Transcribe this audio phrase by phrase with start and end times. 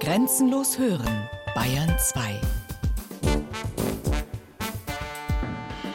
[0.00, 2.40] Grenzenlos hören, Bayern 2.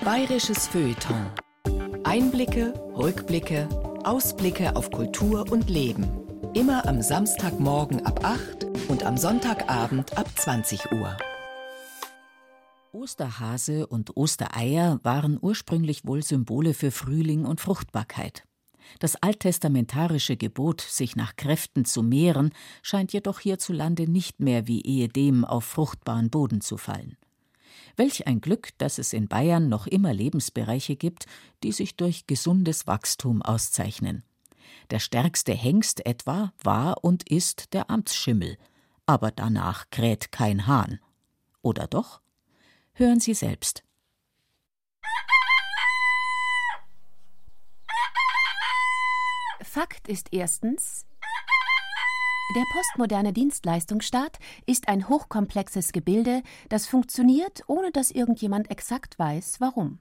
[0.03, 1.27] Bayerisches Feuilleton.
[2.03, 3.69] Einblicke, Rückblicke,
[4.03, 6.05] Ausblicke auf Kultur und Leben.
[6.53, 11.15] Immer am Samstagmorgen ab 8 und am Sonntagabend ab 20 Uhr.
[12.91, 18.43] Osterhase und Ostereier waren ursprünglich wohl Symbole für Frühling und Fruchtbarkeit.
[18.99, 25.45] Das alttestamentarische Gebot, sich nach Kräften zu mehren, scheint jedoch hierzulande nicht mehr wie ehedem
[25.45, 27.17] auf fruchtbaren Boden zu fallen.
[27.95, 31.25] Welch ein Glück, dass es in Bayern noch immer Lebensbereiche gibt,
[31.63, 34.23] die sich durch gesundes Wachstum auszeichnen.
[34.89, 38.57] Der stärkste Hengst etwa war und ist der Amtsschimmel,
[39.05, 40.99] aber danach kräht kein Hahn.
[41.61, 42.21] Oder doch?
[42.93, 43.83] Hören Sie selbst.
[49.73, 51.07] Fakt ist erstens,
[52.55, 54.37] der postmoderne Dienstleistungsstaat
[54.67, 59.97] ist ein hochkomplexes Gebilde, das funktioniert, ohne dass irgendjemand exakt weiß, warum.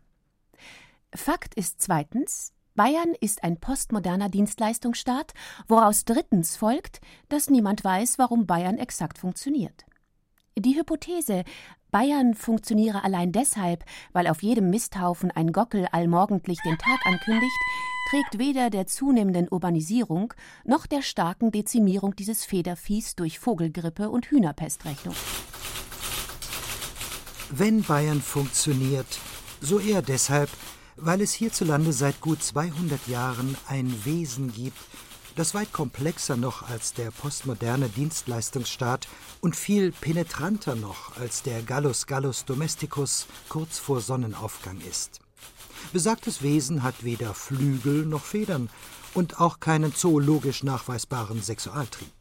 [1.14, 5.32] Fakt ist zweitens, Bayern ist ein postmoderner Dienstleistungsstaat,
[5.68, 9.86] woraus drittens folgt, dass niemand weiß, warum Bayern exakt funktioniert.
[10.58, 11.44] Die Hypothese,
[11.90, 17.56] Bayern funktioniere allein deshalb, weil auf jedem Misthaufen ein Gockel allmorgendlich den Tag ankündigt,
[18.10, 24.84] trägt weder der zunehmenden Urbanisierung noch der starken Dezimierung dieses Federviehs durch Vogelgrippe und Hühnerpest
[24.84, 25.14] Rechnung.
[27.50, 29.06] Wenn Bayern funktioniert,
[29.62, 30.50] so eher deshalb,
[30.96, 34.78] weil es hierzulande seit gut 200 Jahren ein Wesen gibt,
[35.36, 39.08] das weit komplexer noch als der postmoderne Dienstleistungsstaat
[39.40, 45.20] und viel penetranter noch als der Gallus Gallus Domesticus kurz vor Sonnenaufgang ist.
[45.92, 48.70] Besagtes Wesen hat weder Flügel noch Federn
[49.14, 52.12] und auch keinen zoologisch nachweisbaren Sexualtrieb.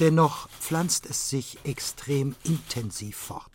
[0.00, 3.50] Dennoch pflanzt es sich extrem intensiv fort.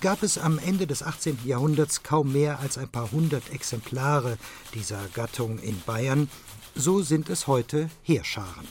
[0.00, 1.38] Gab es am Ende des 18.
[1.44, 4.38] Jahrhunderts kaum mehr als ein paar hundert Exemplare
[4.74, 6.28] dieser Gattung in Bayern,
[6.74, 8.66] so sind es heute Heerscharen.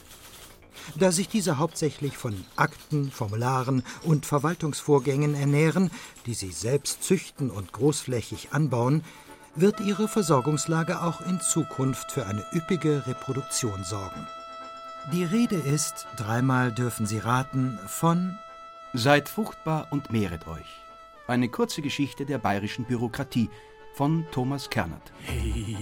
[0.96, 5.92] Da sich diese hauptsächlich von Akten, Formularen und Verwaltungsvorgängen ernähren,
[6.26, 9.04] die sie selbst züchten und großflächig anbauen,
[9.56, 14.28] wird ihre Versorgungslage auch in Zukunft für eine üppige Reproduktion sorgen.
[15.12, 18.38] Die Rede ist, dreimal dürfen Sie raten, von
[18.94, 20.82] Seid fruchtbar und mehret euch.
[21.28, 23.50] Eine kurze Geschichte der bayerischen Bürokratie
[23.94, 25.12] von Thomas Kernert.
[25.24, 25.78] Hey,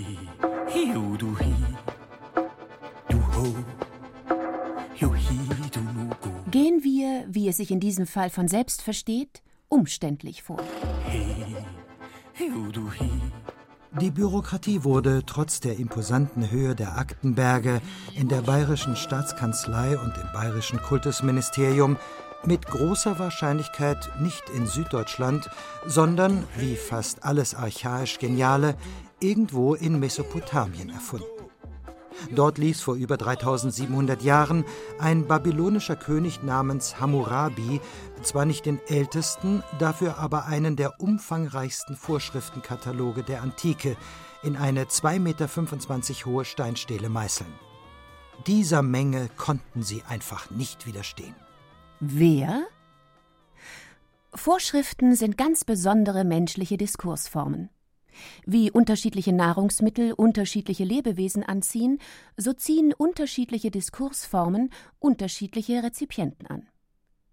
[0.68, 1.54] hiu, du hi.
[6.52, 10.60] Gehen wir, wie es sich in diesem Fall von selbst versteht, umständlich vor.
[14.02, 17.82] Die Bürokratie wurde trotz der imposanten Höhe der Aktenberge
[18.16, 21.98] in der bayerischen Staatskanzlei und im bayerischen Kultusministerium
[22.46, 25.50] mit großer Wahrscheinlichkeit nicht in Süddeutschland,
[25.86, 28.76] sondern, wie fast alles archaisch Geniale,
[29.20, 31.35] irgendwo in Mesopotamien erfunden.
[32.32, 34.66] Dort ließ vor über 3700 Jahren
[35.00, 37.82] ein babylonischer König namens Hammurabi
[38.24, 43.96] zwar nicht den ältesten, dafür aber einen der umfangreichsten Vorschriftenkataloge der Antike
[44.44, 47.52] in eine 2,25 Meter hohe Steinstele meißeln.
[48.48, 51.36] Dieser Menge konnten sie einfach nicht widerstehen.
[52.00, 52.66] Wer?
[54.34, 57.70] Vorschriften sind ganz besondere menschliche Diskursformen.
[58.46, 62.00] Wie unterschiedliche Nahrungsmittel unterschiedliche Lebewesen anziehen,
[62.38, 66.68] so ziehen unterschiedliche Diskursformen unterschiedliche Rezipienten an.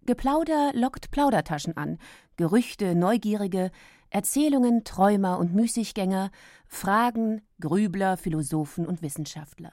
[0.04, 1.98] Geplauder lockt Plaudertaschen an,
[2.36, 3.70] Gerüchte Neugierige,
[4.10, 6.30] Erzählungen Träumer und Müßiggänger,
[6.66, 9.72] Fragen Grübler, Philosophen und Wissenschaftler.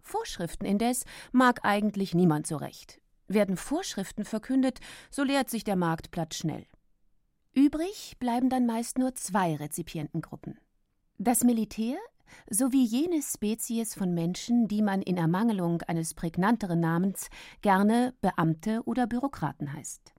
[0.00, 3.00] Vorschriften indes mag eigentlich niemand so recht.
[3.28, 6.66] Werden Vorschriften verkündet, so leert sich der Marktplatz schnell.
[7.56, 10.58] Übrig bleiben dann meist nur zwei Rezipientengruppen.
[11.16, 11.96] Das Militär
[12.50, 17.30] sowie jene Spezies von Menschen, die man in Ermangelung eines prägnanteren Namens
[17.62, 20.12] gerne Beamte oder Bürokraten heißt.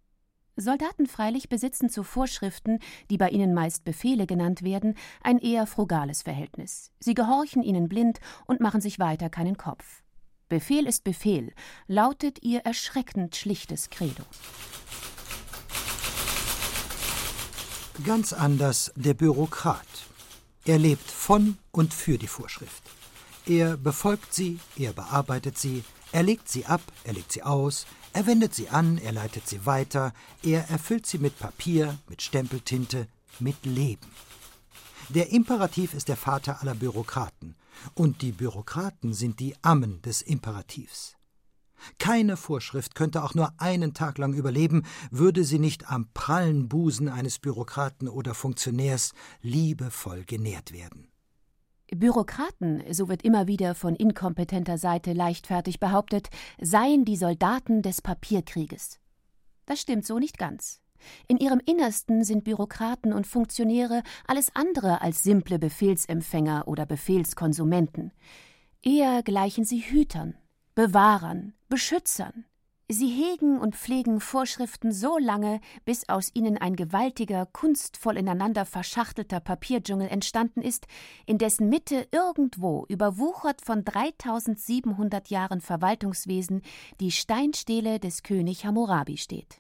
[0.56, 2.80] Soldaten freilich besitzen zu Vorschriften,
[3.12, 6.92] die bei ihnen meist Befehle genannt werden, ein eher frugales Verhältnis.
[7.00, 10.02] Sie gehorchen ihnen blind und machen sich weiter keinen Kopf.
[10.50, 11.54] Befehl ist Befehl,
[11.86, 14.24] lautet ihr erschreckend schlichtes Credo.
[18.06, 19.88] Ganz anders der Bürokrat.
[20.66, 22.84] Er lebt von und für die Vorschrift.
[23.48, 28.28] Er befolgt sie, er bearbeitet sie, er legt sie ab, er legt sie aus, er
[28.28, 30.14] wendet sie an, er leitet sie weiter,
[30.44, 33.08] er erfüllt sie mit Papier, mit Stempeltinte,
[33.40, 34.12] mit Leben.
[35.10, 37.56] Der Imperativ ist der Vater aller Bürokraten,
[37.96, 41.17] und die Bürokraten sind die Ammen des Imperativs.
[42.00, 47.10] Keine Vorschrift könnte auch nur einen Tag lang überleben, würde sie nicht am prallen Busen
[47.10, 51.10] eines Bürokraten oder Funktionärs liebevoll genährt werden.
[51.96, 56.30] Bürokraten, so wird immer wieder von inkompetenter Seite leichtfertig behauptet,
[56.60, 59.00] seien die Soldaten des Papierkrieges.
[59.66, 60.82] Das stimmt so nicht ganz.
[61.28, 68.12] In ihrem Innersten sind Bürokraten und Funktionäre alles andere als simple Befehlsempfänger oder Befehlskonsumenten.
[68.82, 70.36] Eher gleichen sie Hütern,
[70.78, 72.46] Bewahrern, Beschützern.
[72.88, 79.40] Sie hegen und pflegen Vorschriften so lange, bis aus ihnen ein gewaltiger, kunstvoll ineinander verschachtelter
[79.40, 80.86] Papierdschungel entstanden ist,
[81.26, 86.62] in dessen Mitte irgendwo, überwuchert von 3700 Jahren Verwaltungswesen,
[87.00, 89.60] die Steinstele des König Hammurabi steht.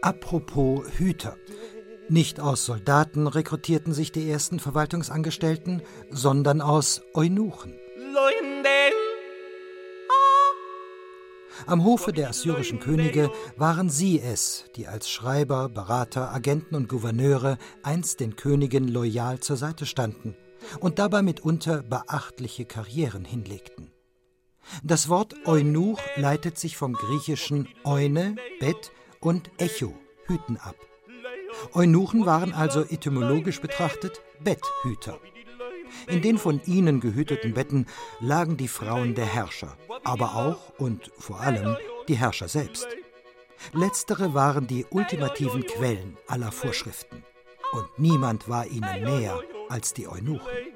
[0.00, 1.36] Apropos Hüter.
[2.08, 7.74] Nicht aus Soldaten rekrutierten sich die ersten Verwaltungsangestellten, sondern aus Eunuchen.
[11.66, 17.58] Am Hofe der assyrischen Könige waren sie es, die als Schreiber, Berater, Agenten und Gouverneure
[17.82, 20.36] einst den Königen loyal zur Seite standen
[20.78, 23.90] und dabei mitunter beachtliche Karrieren hinlegten.
[24.84, 29.92] Das Wort Eunuch leitet sich vom griechischen Eune, Bett und Echo,
[30.26, 30.76] Hüten ab.
[31.72, 35.18] Eunuchen waren also etymologisch betrachtet Betthüter.
[36.08, 37.86] In den von ihnen gehüteten Betten
[38.20, 41.76] lagen die Frauen der Herrscher, aber auch und vor allem
[42.08, 42.88] die Herrscher selbst.
[43.72, 47.24] Letztere waren die ultimativen Quellen aller Vorschriften.
[47.72, 50.75] Und niemand war ihnen näher als die Eunuchen.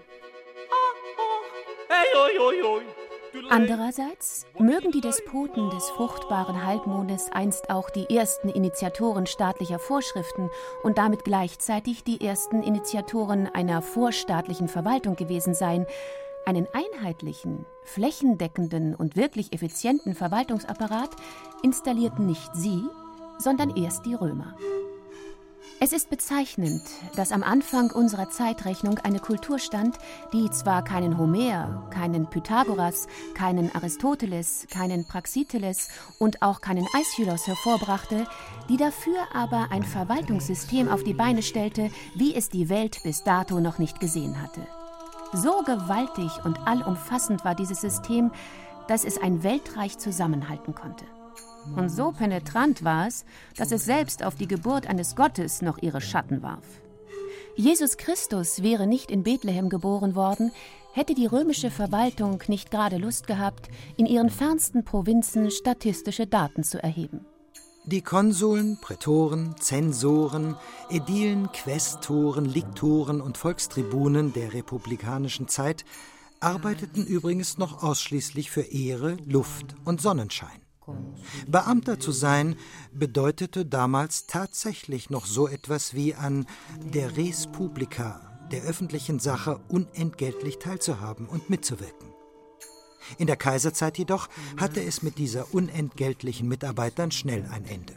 [3.52, 10.50] Andererseits mögen die Despoten des fruchtbaren Halbmondes einst auch die ersten Initiatoren staatlicher Vorschriften
[10.84, 15.84] und damit gleichzeitig die ersten Initiatoren einer vorstaatlichen Verwaltung gewesen sein,
[16.46, 21.10] einen einheitlichen, flächendeckenden und wirklich effizienten Verwaltungsapparat
[21.64, 22.84] installierten nicht sie,
[23.38, 24.54] sondern erst die Römer.
[25.82, 26.82] Es ist bezeichnend,
[27.16, 29.96] dass am Anfang unserer Zeitrechnung eine Kultur stand,
[30.30, 35.88] die zwar keinen Homer, keinen Pythagoras, keinen Aristoteles, keinen Praxiteles
[36.18, 38.26] und auch keinen Aeschylus hervorbrachte,
[38.68, 43.58] die dafür aber ein Verwaltungssystem auf die Beine stellte, wie es die Welt bis dato
[43.58, 44.60] noch nicht gesehen hatte.
[45.32, 48.32] So gewaltig und allumfassend war dieses System,
[48.86, 51.06] dass es ein Weltreich zusammenhalten konnte.
[51.76, 53.24] Und so penetrant war es,
[53.56, 56.66] dass es selbst auf die Geburt eines Gottes noch ihre Schatten warf.
[57.56, 60.52] Jesus Christus wäre nicht in Bethlehem geboren worden,
[60.92, 66.82] hätte die römische Verwaltung nicht gerade Lust gehabt, in ihren fernsten Provinzen statistische Daten zu
[66.82, 67.26] erheben.
[67.84, 70.56] Die Konsuln, Prätoren, Zensoren,
[70.90, 75.84] Ädilen, Quästoren, Liktoren und Volkstribunen der republikanischen Zeit
[76.40, 80.59] arbeiteten übrigens noch ausschließlich für Ehre, Luft und Sonnenschein.
[81.46, 82.56] Beamter zu sein
[82.92, 86.46] bedeutete damals tatsächlich noch so etwas wie an
[86.92, 92.08] der Res Publica, der öffentlichen Sache, unentgeltlich teilzuhaben und mitzuwirken.
[93.18, 97.94] In der Kaiserzeit jedoch hatte es mit dieser unentgeltlichen Mitarbeit dann schnell ein Ende.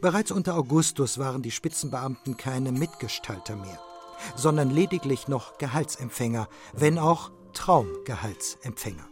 [0.00, 3.80] Bereits unter Augustus waren die Spitzenbeamten keine Mitgestalter mehr,
[4.36, 9.11] sondern lediglich noch Gehaltsempfänger, wenn auch Traumgehaltsempfänger.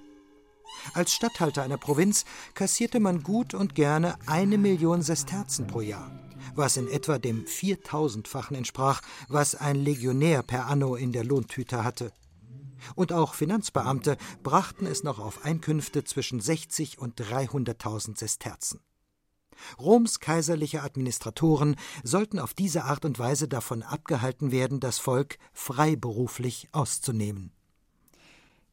[0.95, 6.11] Als Statthalter einer Provinz kassierte man gut und gerne eine Million Sesterzen pro Jahr,
[6.55, 12.13] was in etwa dem viertausendfachen entsprach, was ein Legionär per anno in der Lohntüte hatte.
[12.95, 18.81] Und auch Finanzbeamte brachten es noch auf Einkünfte zwischen 60 und 300.000 Sesterzen.
[19.79, 26.69] Roms kaiserliche Administratoren sollten auf diese Art und Weise davon abgehalten werden, das Volk freiberuflich
[26.73, 27.53] auszunehmen.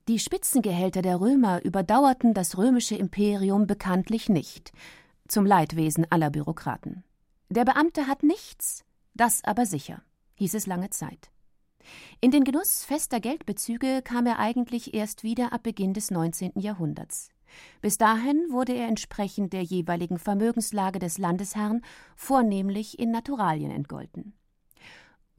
[0.08, 4.72] Die Spitzengehälter der Römer überdauerten das römische Imperium bekanntlich nicht,
[5.28, 7.04] zum Leidwesen aller Bürokraten.
[7.50, 8.86] Der Beamte hat nichts,
[9.16, 10.02] das aber sicher,
[10.36, 11.30] hieß es lange Zeit.
[12.22, 16.54] In den Genuss fester Geldbezüge kam er eigentlich erst wieder ab Beginn des 19.
[16.56, 17.30] Jahrhunderts.
[17.82, 21.82] Bis dahin wurde er entsprechend der jeweiligen Vermögenslage des Landesherrn
[22.16, 24.38] vornehmlich in Naturalien entgolten.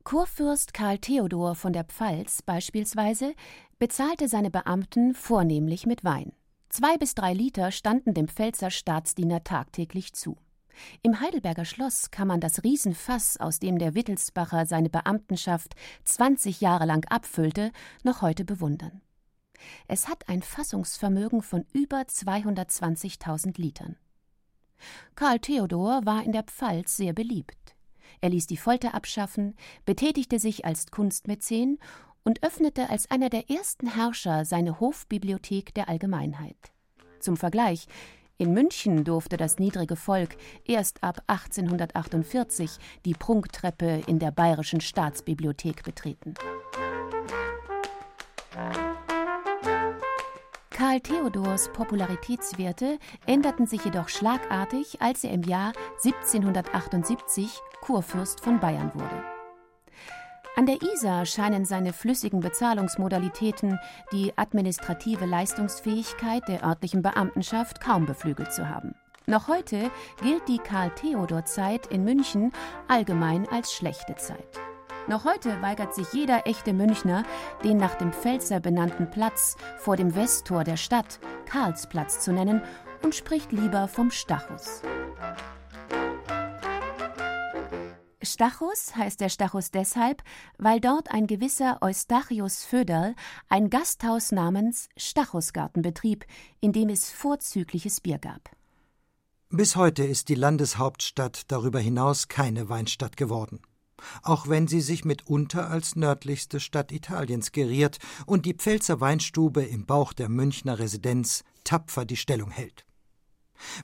[0.05, 3.35] Kurfürst Karl Theodor von der Pfalz beispielsweise
[3.79, 6.33] bezahlte seine Beamten vornehmlich mit Wein.
[6.69, 10.37] Zwei bis drei Liter standen dem Pfälzer Staatsdiener tagtäglich zu.
[11.03, 16.87] Im Heidelberger Schloss kann man das Riesenfass, aus dem der Wittelsbacher seine Beamtenschaft 20 Jahre
[16.87, 17.73] lang abfüllte,
[18.05, 19.01] noch heute bewundern.
[19.89, 23.97] Es hat ein Fassungsvermögen von über 220.000 Litern.
[25.17, 27.75] Karl Theodor war in der Pfalz sehr beliebt.
[28.21, 29.55] Er ließ die Folter abschaffen,
[29.85, 31.79] betätigte sich als Kunstmäzen
[32.29, 36.59] und öffnete als einer der ersten Herrscher seine Hofbibliothek der Allgemeinheit.
[37.21, 37.87] Zum Vergleich,
[38.37, 42.73] in München durfte das niedrige Volk erst ab 1848
[43.07, 46.35] die Prunktreppe in der Bayerischen Staatsbibliothek betreten.
[50.69, 55.73] Karl Theodors Popularitätswerte änderten sich jedoch schlagartig, als er im Jahr
[56.05, 59.38] 1778 Kurfürst von Bayern wurde.
[60.59, 63.79] An der Isar scheinen seine flüssigen Bezahlungsmodalitäten
[64.11, 68.97] die administrative Leistungsfähigkeit der örtlichen Beamtenschaft kaum beflügelt zu haben.
[69.27, 69.89] Noch heute
[70.21, 72.51] gilt die Karl-Theodor-Zeit in München
[72.89, 74.59] allgemein als schlechte Zeit.
[75.07, 77.23] Noch heute weigert sich jeder echte Münchner,
[77.63, 82.63] den nach dem Pfälzer benannten Platz vor dem Westtor der Stadt Karlsplatz zu nennen
[83.05, 84.83] und spricht lieber vom Stachus.
[88.33, 90.23] Stachus heißt der Stachus deshalb,
[90.59, 93.15] weil dort ein gewisser Eustachius Föderl
[93.49, 96.25] ein Gasthaus namens Stachusgarten betrieb,
[96.61, 98.51] in dem es vorzügliches Bier gab.
[99.51, 103.61] Bis heute ist die Landeshauptstadt darüber hinaus keine Weinstadt geworden
[104.23, 109.87] auch wenn sie sich mitunter als nördlichste Stadt Italiens geriert und die Pfälzer Weinstube im
[109.87, 112.88] Bauch der Münchner Residenz tapfer die Stellung hält.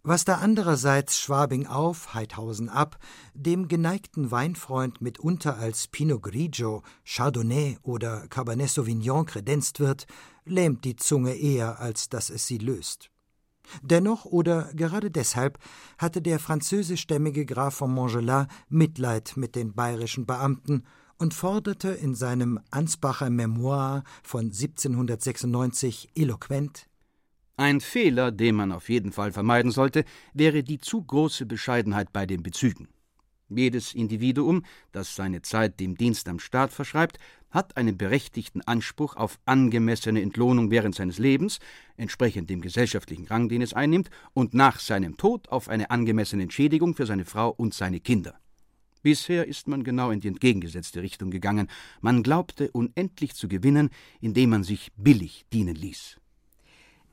[0.02, 2.98] Was da andererseits Schwabing auf, Heidhausen ab,
[3.34, 10.06] dem geneigten Weinfreund mitunter als Pinot Grigio, Chardonnay oder Cabernet Sauvignon kredenzt wird,
[10.44, 13.10] lähmt die Zunge eher, als dass es sie löst.
[13.82, 15.58] Dennoch oder gerade deshalb
[15.98, 20.84] hatte der französischstämmige Graf von Montgelas Mitleid mit den bayerischen Beamten
[21.18, 26.88] und forderte in seinem Ansbacher Memoir von 1796 eloquent
[27.56, 32.26] Ein Fehler, den man auf jeden Fall vermeiden sollte, wäre die zu große Bescheidenheit bei
[32.26, 32.88] den Bezügen.
[33.48, 37.18] Jedes Individuum, das seine Zeit dem Dienst am Staat verschreibt,
[37.50, 41.60] hat einen berechtigten Anspruch auf angemessene Entlohnung während seines Lebens,
[41.96, 46.96] entsprechend dem gesellschaftlichen Rang, den es einnimmt, und nach seinem Tod auf eine angemessene Entschädigung
[46.96, 48.34] für seine Frau und seine Kinder.
[49.02, 51.68] Bisher ist man genau in die entgegengesetzte Richtung gegangen.
[52.00, 56.18] Man glaubte unendlich zu gewinnen, indem man sich billig dienen ließ.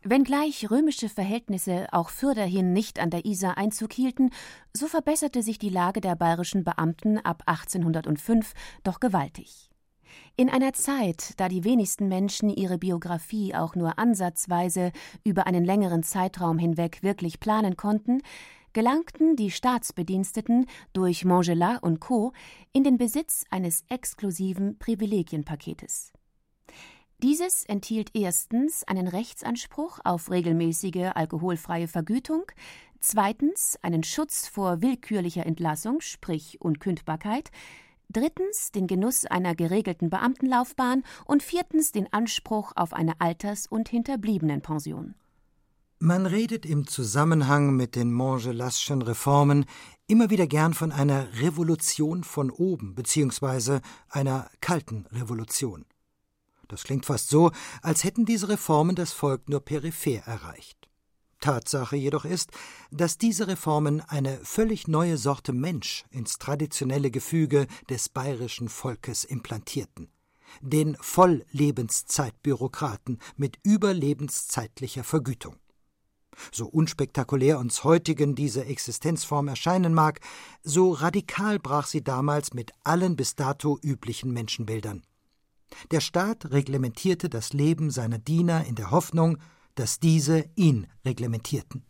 [0.03, 4.31] Wenngleich römische Verhältnisse auch fürderhin nicht an der Isar Einzug hielten,
[4.75, 8.53] so verbesserte sich die Lage der bayerischen Beamten ab 1805
[8.83, 9.69] doch gewaltig.
[10.35, 14.91] In einer Zeit, da die wenigsten Menschen ihre Biografie auch nur ansatzweise
[15.23, 18.23] über einen längeren Zeitraum hinweg wirklich planen konnten,
[18.73, 22.33] gelangten die Staatsbediensteten durch Montgelas und Co.
[22.73, 26.10] in den Besitz eines exklusiven Privilegienpaketes.
[27.23, 32.45] Dieses enthielt erstens einen Rechtsanspruch auf regelmäßige alkoholfreie Vergütung,
[32.99, 37.51] zweitens einen Schutz vor willkürlicher Entlassung, sprich Unkündbarkeit,
[38.09, 45.13] drittens den Genuss einer geregelten Beamtenlaufbahn und viertens den Anspruch auf eine Alters- und Hinterbliebenenpension.
[45.99, 49.65] Man redet im Zusammenhang mit den Montgelasschen Reformen
[50.07, 55.85] immer wieder gern von einer Revolution von oben beziehungsweise einer kalten Revolution.
[56.71, 57.51] Das klingt fast so,
[57.81, 60.87] als hätten diese Reformen das Volk nur peripher erreicht.
[61.41, 62.51] Tatsache jedoch ist,
[62.91, 70.07] dass diese Reformen eine völlig neue Sorte Mensch ins traditionelle Gefüge des bayerischen Volkes implantierten.
[70.61, 75.57] Den Volllebenszeitbürokraten mit überlebenszeitlicher Vergütung.
[76.53, 80.21] So unspektakulär uns heutigen diese Existenzform erscheinen mag,
[80.63, 85.03] so radikal brach sie damals mit allen bis dato üblichen Menschenbildern.
[85.91, 89.37] Der Staat reglementierte das Leben seiner Diener in der Hoffnung,
[89.75, 91.83] dass diese ihn reglementierten.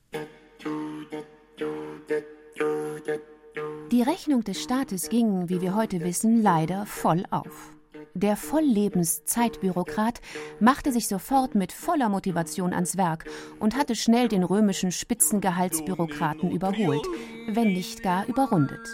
[3.91, 7.75] Die Rechnung des Staates ging, wie wir heute wissen, leider voll auf.
[8.13, 10.21] Der Volllebenszeitbürokrat
[10.59, 13.25] machte sich sofort mit voller Motivation ans Werk
[13.59, 17.05] und hatte schnell den römischen Spitzengehaltsbürokraten überholt,
[17.47, 18.85] wenn nicht gar überrundet.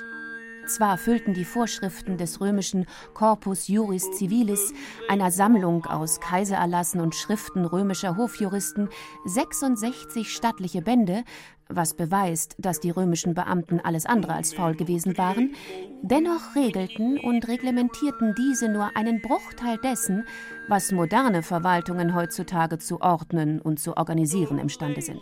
[0.67, 4.73] Zwar erfüllten die Vorschriften des römischen Corpus Juris Civilis,
[5.07, 8.89] einer Sammlung aus Kaisererlassen und Schriften römischer Hofjuristen,
[9.25, 11.23] 66 stattliche Bände,
[11.69, 15.55] was beweist, dass die römischen Beamten alles andere als faul gewesen waren,
[16.01, 20.25] dennoch regelten und reglementierten diese nur einen Bruchteil dessen,
[20.67, 25.21] was moderne Verwaltungen heutzutage zu ordnen und zu organisieren imstande sind.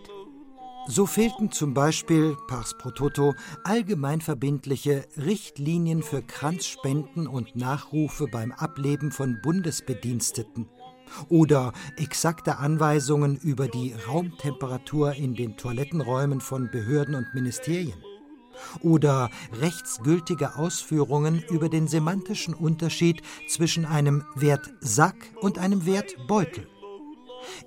[0.87, 9.11] So fehlten zum Beispiel, pars pro toto, allgemeinverbindliche Richtlinien für Kranzspenden und Nachrufe beim Ableben
[9.11, 10.69] von Bundesbediensteten
[11.27, 17.97] oder exakte Anweisungen über die Raumtemperatur in den Toilettenräumen von Behörden und Ministerien
[18.81, 26.67] oder rechtsgültige Ausführungen über den semantischen Unterschied zwischen einem Wert Sack und einem Wert Beutel.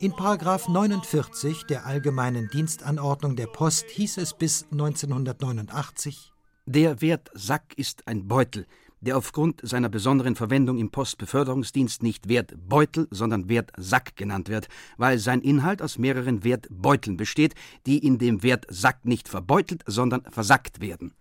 [0.01, 0.13] In§
[0.71, 6.33] 49 der Allgemeinen Dienstanordnung der Post hieß es bis 1989
[6.67, 8.67] Der Wert Sack ist ein Beutel,
[9.01, 15.41] der aufgrund seiner besonderen Verwendung im Postbeförderungsdienst nicht Wertbeutel, sondern Wertsack genannt wird, weil sein
[15.41, 17.55] Inhalt aus mehreren Wertbeuteln besteht,
[17.87, 21.15] die in dem Wertsack nicht verbeutelt, sondern versackt werden.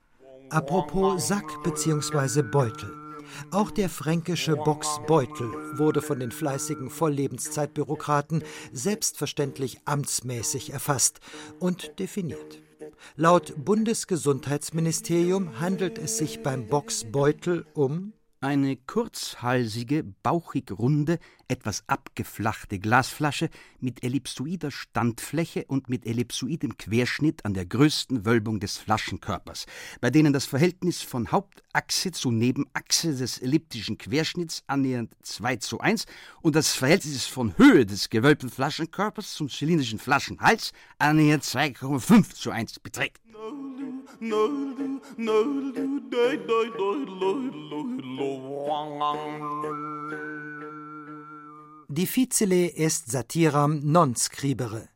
[0.49, 2.41] Apropos Sack bzw.
[2.41, 3.06] Beutel.
[3.51, 11.19] Auch der fränkische Boxbeutel wurde von den fleißigen Volllebenszeitbürokraten selbstverständlich amtsmäßig erfasst
[11.59, 12.61] und definiert.
[13.15, 23.49] Laut Bundesgesundheitsministerium handelt es sich beim Boxbeutel um eine kurzhalsige, bauchig runde, etwas abgeflachte Glasflasche
[23.79, 29.65] mit ellipsoider Standfläche und mit ellipsoidem Querschnitt an der größten Wölbung des Flaschenkörpers,
[30.01, 36.05] bei denen das Verhältnis von Hauptachse zu Nebenachse des elliptischen Querschnitts annähernd 2 zu 1
[36.41, 42.79] und das Verhältnis von Höhe des gewölbten Flaschenkörpers zum zylindrischen Flaschenhals annähernd 2,5 zu 1
[42.79, 43.21] beträgt.
[51.89, 54.89] Difficile est satiram non scribere.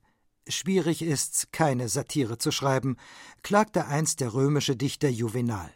[0.48, 2.98] Schwierig ist's, keine Satire zu schreiben,
[3.44, 5.72] klagte einst der römische Dichter Juvenal.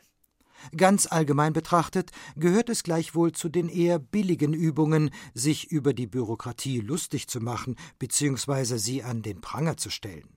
[0.75, 6.79] Ganz allgemein betrachtet gehört es gleichwohl zu den eher billigen Übungen, sich über die Bürokratie
[6.79, 8.77] lustig zu machen bzw.
[8.77, 10.36] sie an den Pranger zu stellen.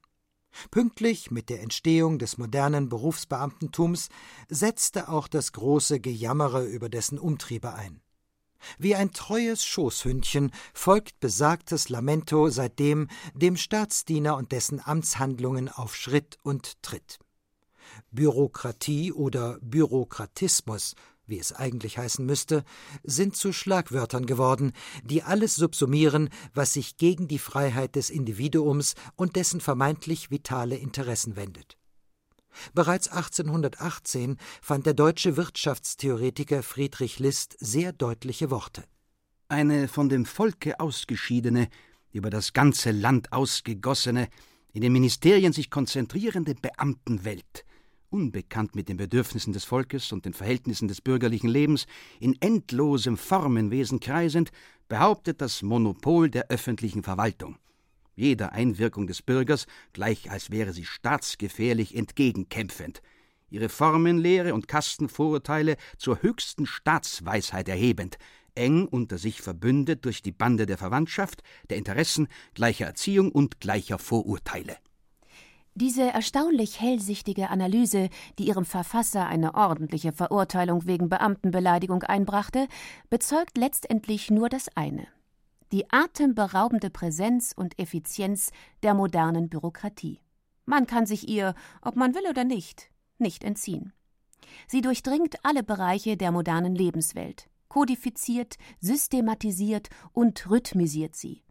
[0.71, 4.09] Pünktlich mit der Entstehung des modernen Berufsbeamtentums
[4.49, 8.00] setzte auch das große Gejammere über dessen Umtriebe ein.
[8.78, 16.38] Wie ein treues Schoßhündchen folgt besagtes Lamento seitdem dem Staatsdiener und dessen Amtshandlungen auf Schritt
[16.43, 17.19] und Tritt.
[18.11, 20.95] Bürokratie oder Bürokratismus
[21.28, 22.64] wie es eigentlich heißen müsste,
[23.04, 24.73] sind zu Schlagwörtern geworden,
[25.04, 31.36] die alles subsumieren, was sich gegen die Freiheit des Individuums und dessen vermeintlich vitale Interessen
[31.36, 31.76] wendet.
[32.75, 38.84] Bereits 1818 fand der deutsche Wirtschaftstheoretiker Friedrich List sehr deutliche Worte.
[39.49, 41.69] Eine von dem Volke ausgeschiedene,
[42.10, 44.28] über das ganze Land ausgegossene,
[44.73, 47.64] in den Ministerien sich konzentrierende Beamtenwelt–
[48.10, 51.86] unbekannt mit den Bedürfnissen des Volkes und den Verhältnissen des bürgerlichen Lebens,
[52.21, 54.50] in endlosem Formenwesen kreisend,
[54.88, 57.56] behauptet das Monopol der öffentlichen Verwaltung.
[58.16, 63.00] Jeder Einwirkung des Bürgers, gleich als wäre sie staatsgefährlich entgegenkämpfend,
[63.50, 68.18] ihre Formenlehre und Kastenvorurteile zur höchsten Staatsweisheit erhebend,
[68.54, 73.99] eng unter sich verbündet durch die Bande der Verwandtschaft, der Interessen, gleicher Erziehung und gleicher
[73.99, 74.76] Vorurteile.
[75.75, 82.67] Diese erstaunlich hellsichtige Analyse, die ihrem Verfasser eine ordentliche Verurteilung wegen Beamtenbeleidigung einbrachte,
[83.11, 85.07] bezeugt letztendlich nur das eine
[85.73, 88.50] die atemberaubende Präsenz und Effizienz
[88.83, 90.21] der modernen Bürokratie.
[90.65, 93.93] Man kann sich ihr, ob man will oder nicht, nicht entziehen.
[94.67, 101.43] Sie durchdringt alle Bereiche der modernen Lebenswelt, kodifiziert, systematisiert und rhythmisiert sie.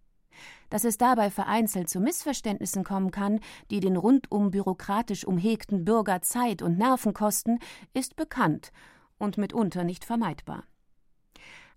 [0.69, 3.39] Dass es dabei vereinzelt zu Missverständnissen kommen kann,
[3.71, 7.60] die den rundum bürokratisch umhegten Bürger Zeit und Nerven kosten,
[7.93, 8.71] ist bekannt
[9.17, 10.63] und mitunter nicht vermeidbar.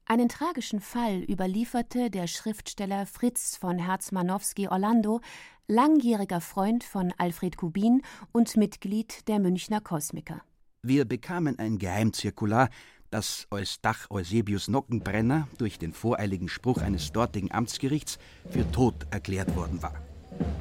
[0.06, 5.20] Einen tragischen Fall überlieferte der Schriftsteller Fritz von Herzmanowski-Orlando,
[5.68, 10.42] langjähriger Freund von Alfred Kubin und Mitglied der Münchner Kosmiker.
[10.82, 12.70] Wir bekamen ein Geheimzirkular,
[13.10, 18.18] dass Eustach Eusebius Nockenbrenner durch den voreiligen Spruch eines dortigen Amtsgerichts
[18.50, 19.94] für tot erklärt worden war.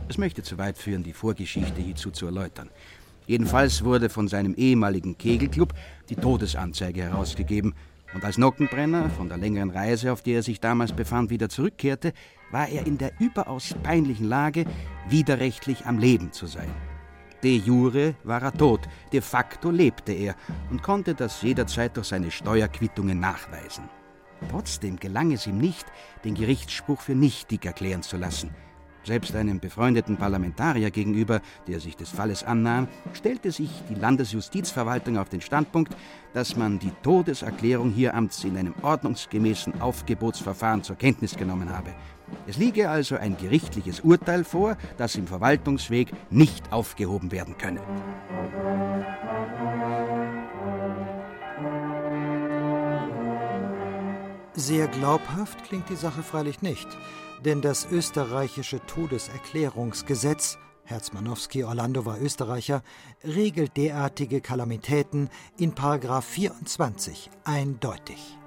[0.07, 2.69] Es möchte zu weit führen, die Vorgeschichte hierzu zu erläutern.
[3.27, 5.73] Jedenfalls wurde von seinem ehemaligen Kegelclub
[6.09, 7.75] die Todesanzeige herausgegeben,
[8.13, 12.13] und als Nockenbrenner von der längeren Reise, auf der er sich damals befand, wieder zurückkehrte,
[12.51, 14.65] war er in der überaus peinlichen Lage,
[15.07, 16.69] widerrechtlich am Leben zu sein.
[17.41, 18.81] De jure war er tot,
[19.13, 20.35] de facto lebte er
[20.69, 23.85] und konnte das jederzeit durch seine Steuerquittungen nachweisen.
[24.49, 25.85] Trotzdem gelang es ihm nicht,
[26.25, 28.49] den Gerichtsspruch für nichtig erklären zu lassen.
[29.05, 35.29] Selbst einem befreundeten Parlamentarier gegenüber, der sich des Falles annahm, stellte sich die Landesjustizverwaltung auf
[35.29, 35.95] den Standpunkt,
[36.33, 41.95] dass man die Todeserklärung Hieramts in einem ordnungsgemäßen Aufgebotsverfahren zur Kenntnis genommen habe
[42.47, 47.81] es liege also ein gerichtliches Urteil vor, das im Verwaltungsweg nicht aufgehoben werden könne.
[54.53, 56.87] Sehr glaubhaft klingt die Sache freilich nicht,
[57.45, 60.57] denn das österreichische Todeserklärungsgesetz
[60.89, 62.81] Herzmanowski Orlando war Österreicher,
[63.23, 68.37] regelt derartige Kalamitäten in Paragraph 24 eindeutig.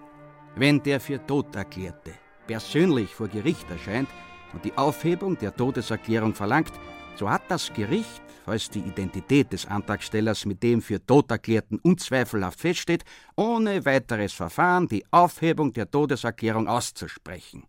[0.56, 2.12] Wenn der für tot erklärte
[2.46, 4.08] persönlich vor Gericht erscheint
[4.52, 6.72] und die Aufhebung der Todeserklärung verlangt,
[7.16, 12.60] so hat das Gericht, falls die Identität des Antragstellers mit dem für tot erklärten unzweifelhaft
[12.60, 13.04] feststeht,
[13.36, 17.64] ohne weiteres Verfahren die Aufhebung der Todeserklärung auszusprechen.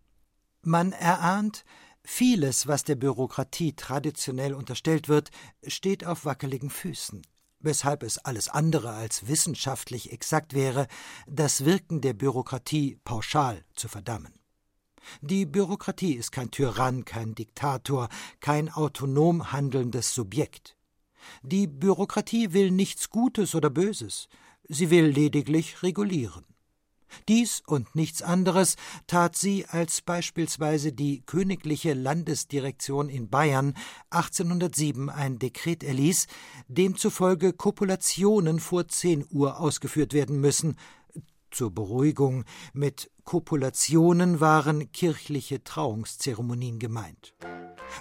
[0.62, 1.64] Man erahnt,
[2.02, 5.30] vieles, was der Bürokratie traditionell unterstellt wird,
[5.66, 7.22] steht auf wackeligen Füßen
[7.64, 10.86] weshalb es alles andere als wissenschaftlich exakt wäre,
[11.26, 14.43] das Wirken der Bürokratie pauschal zu verdammen.
[15.20, 18.08] Die Bürokratie ist kein Tyrann, kein Diktator,
[18.40, 20.76] kein autonom handelndes Subjekt.
[21.42, 24.28] Die Bürokratie will nichts Gutes oder Böses,
[24.68, 26.44] sie will lediglich regulieren.
[27.28, 33.74] Dies und nichts anderes tat sie, als beispielsweise die Königliche Landesdirektion in Bayern
[34.10, 36.26] 1807 ein Dekret erließ,
[36.68, 40.76] demzufolge Kopulationen vor 10 Uhr ausgeführt werden müssen.
[41.54, 47.32] Zur Beruhigung, mit Kopulationen waren kirchliche Trauungszeremonien gemeint.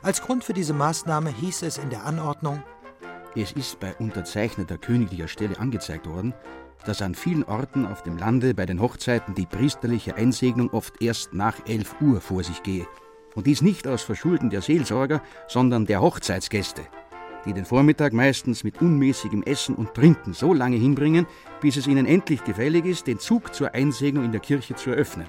[0.02, 2.64] Als Grund für diese Maßnahme hieß es in der Anordnung
[3.36, 6.34] Es ist bei unterzeichneter königlicher Stelle angezeigt worden,
[6.84, 11.36] dass an vielen Orten auf dem Lande bei den Hochzeiten die priesterliche Einsegnung oft erst
[11.36, 12.88] nach 11 Uhr vor sich gehe.
[13.36, 16.82] Und dies nicht aus Verschulden der Seelsorger, sondern der Hochzeitsgäste,
[17.46, 21.28] die den Vormittag meistens mit unmäßigem Essen und Trinken so lange hinbringen,
[21.62, 25.28] bis es ihnen endlich gefällig ist, den Zug zur Einsegnung in der Kirche zu eröffnen,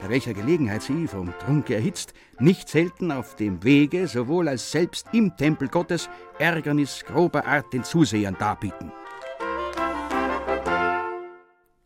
[0.00, 5.06] bei welcher Gelegenheit sie, vom Trunke erhitzt, nicht selten auf dem Wege, sowohl als selbst
[5.12, 8.92] im Tempel Gottes, Ärgernis grober Art den Zusehern darbieten.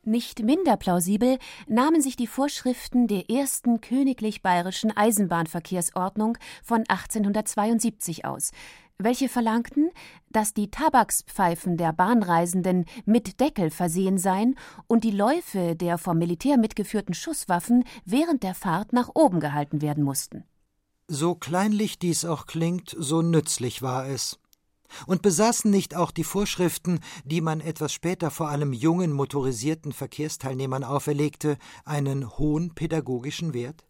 [0.08, 1.36] Nicht minder plausibel
[1.66, 8.52] nahmen sich die Vorschriften der ersten königlich bayerischen Eisenbahnverkehrsordnung von 1872 aus,
[8.98, 9.90] welche verlangten,
[10.30, 14.56] dass die Tabakspfeifen der Bahnreisenden mit Deckel versehen seien
[14.88, 20.02] und die Läufe der vom Militär mitgeführten Schusswaffen während der Fahrt nach oben gehalten werden
[20.02, 20.44] mussten.
[21.06, 24.38] So kleinlich dies auch klingt, so nützlich war es.
[25.06, 30.82] Und besaßen nicht auch die Vorschriften, die man etwas später vor allem jungen motorisierten Verkehrsteilnehmern
[30.82, 33.84] auferlegte, einen hohen pädagogischen Wert?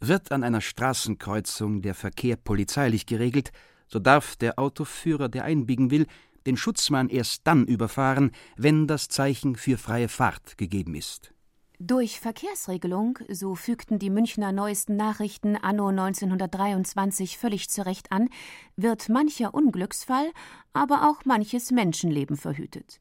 [0.00, 3.52] Wird an einer Straßenkreuzung der Verkehr polizeilich geregelt,
[3.90, 6.06] so darf der Autoführer, der einbiegen will,
[6.46, 11.34] den Schutzmann erst dann überfahren, wenn das Zeichen für freie Fahrt gegeben ist.
[11.82, 18.28] Durch Verkehrsregelung, so fügten die Münchner Neuesten Nachrichten anno 1923 völlig zu Recht an,
[18.76, 20.30] wird mancher Unglücksfall,
[20.74, 23.00] aber auch manches Menschenleben verhütet.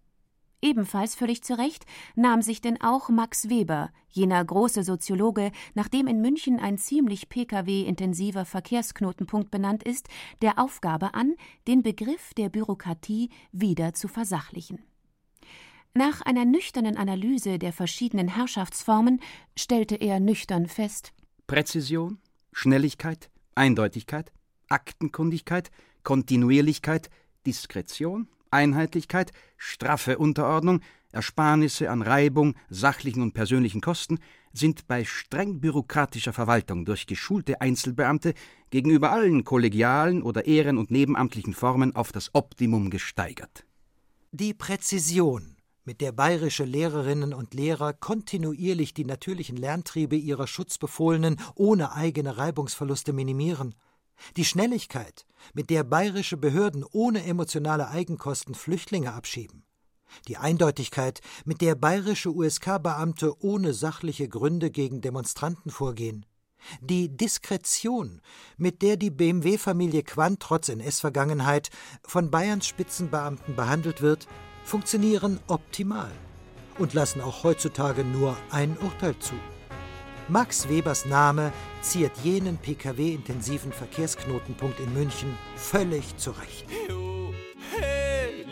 [0.62, 6.20] Ebenfalls völlig zu Recht nahm sich denn auch Max Weber, jener große Soziologe, nachdem in
[6.20, 10.10] München ein ziemlich Pkw-intensiver Verkehrsknotenpunkt benannt ist,
[10.42, 11.36] der Aufgabe an,
[11.68, 14.84] den Begriff der Bürokratie wieder zu versachlichen.
[15.94, 19.22] Nach einer nüchternen Analyse der verschiedenen Herrschaftsformen
[19.58, 21.14] stellte er nüchtern fest
[21.48, 22.20] Präzision,
[22.52, 24.32] Schnelligkeit, Eindeutigkeit,
[24.68, 25.72] Aktenkundigkeit,
[26.04, 27.10] Kontinuierlichkeit,
[27.48, 30.82] Diskretion, Einheitlichkeit, straffe Unterordnung,
[31.12, 34.20] Ersparnisse an Reibung, sachlichen und persönlichen Kosten
[34.54, 38.34] sind bei streng bürokratischer Verwaltung durch geschulte Einzelbeamte
[38.70, 43.66] gegenüber allen kollegialen oder ehren- und nebenamtlichen Formen auf das Optimum gesteigert.
[44.32, 51.94] Die Präzision mit der bayerische Lehrerinnen und Lehrer kontinuierlich die natürlichen Lerntriebe ihrer Schutzbefohlenen ohne
[51.94, 53.74] eigene Reibungsverluste minimieren,
[54.38, 59.64] die Schnelligkeit, mit der bayerische Behörden ohne emotionale Eigenkosten Flüchtlinge abschieben,
[60.28, 66.26] die Eindeutigkeit, mit der bayerische USK-Beamte ohne sachliche Gründe gegen Demonstranten vorgehen,
[66.82, 68.22] die Diskretion,
[68.58, 71.70] mit der die BMW-Familie Quandt trotz NS-Vergangenheit
[72.04, 74.28] von Bayerns Spitzenbeamten behandelt wird,
[74.64, 76.12] funktionieren optimal
[76.78, 79.36] und lassen auch heutzutage nur ein Urteil zu.
[80.30, 86.66] Max Webers Name ziert jenen Pkw-intensiven Verkehrsknotenpunkt in München völlig zurecht.
[86.90, 87.34] Oh,
[87.72, 88.46] hey,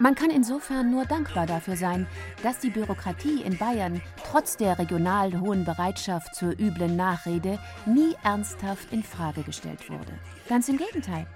[0.00, 2.06] Man kann insofern nur dankbar dafür sein,
[2.42, 8.92] dass die Bürokratie in Bayern trotz der regional hohen Bereitschaft zur üblen Nachrede nie ernsthaft
[8.92, 10.12] in Frage gestellt wurde.
[10.48, 11.26] Ganz im Gegenteil.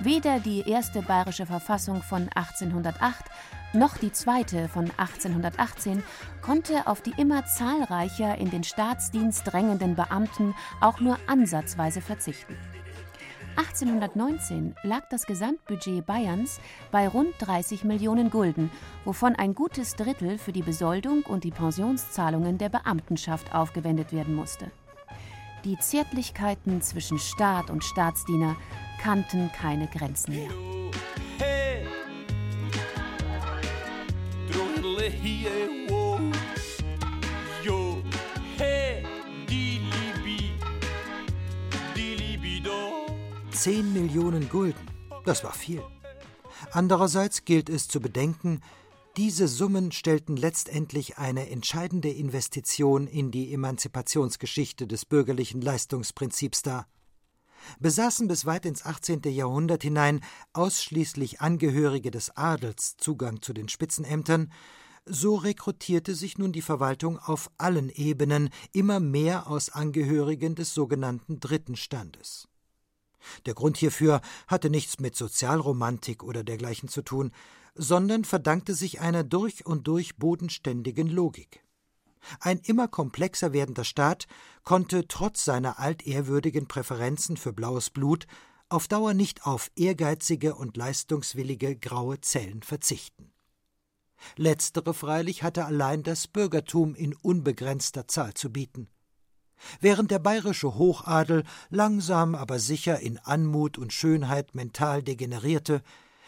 [0.00, 3.24] Weder die erste bayerische Verfassung von 1808
[3.72, 6.02] noch die zweite von 1818
[6.40, 12.56] konnte auf die immer zahlreicher in den Staatsdienst drängenden Beamten auch nur ansatzweise verzichten.
[13.56, 16.60] 1819 lag das Gesamtbudget Bayerns
[16.92, 18.70] bei rund 30 Millionen Gulden,
[19.04, 24.70] wovon ein gutes Drittel für die Besoldung und die Pensionszahlungen der Beamtenschaft aufgewendet werden musste.
[25.64, 28.56] Die Zärtlichkeiten zwischen Staat und Staatsdiener
[29.02, 30.50] kannten keine Grenzen mehr.
[43.50, 44.80] Zehn Millionen Gulden,
[45.24, 45.82] das war viel.
[46.70, 48.60] Andererseits gilt es zu bedenken,
[49.16, 56.86] diese Summen stellten letztendlich eine entscheidende Investition in die Emanzipationsgeschichte des bürgerlichen Leistungsprinzips dar.
[57.80, 59.22] Besaßen bis weit ins 18.
[59.24, 60.20] Jahrhundert hinein
[60.52, 64.52] ausschließlich Angehörige des Adels Zugang zu den Spitzenämtern,
[65.10, 71.40] so rekrutierte sich nun die Verwaltung auf allen Ebenen immer mehr aus Angehörigen des sogenannten
[71.40, 72.48] dritten Standes.
[73.46, 77.32] Der Grund hierfür hatte nichts mit Sozialromantik oder dergleichen zu tun,
[77.74, 81.62] sondern verdankte sich einer durch und durch bodenständigen Logik.
[82.40, 84.26] Ein immer komplexer werdender Staat
[84.64, 88.26] konnte trotz seiner altehrwürdigen Präferenzen für blaues Blut
[88.68, 93.32] auf Dauer nicht auf ehrgeizige und leistungswillige graue Zellen verzichten.
[94.36, 98.88] Letztere freilich hatte allein das Bürgertum in unbegrenzter Zahl zu bieten.
[99.80, 105.82] Während der bayerische Hochadel langsam aber sicher in Anmut und Schönheit mental degenerierte,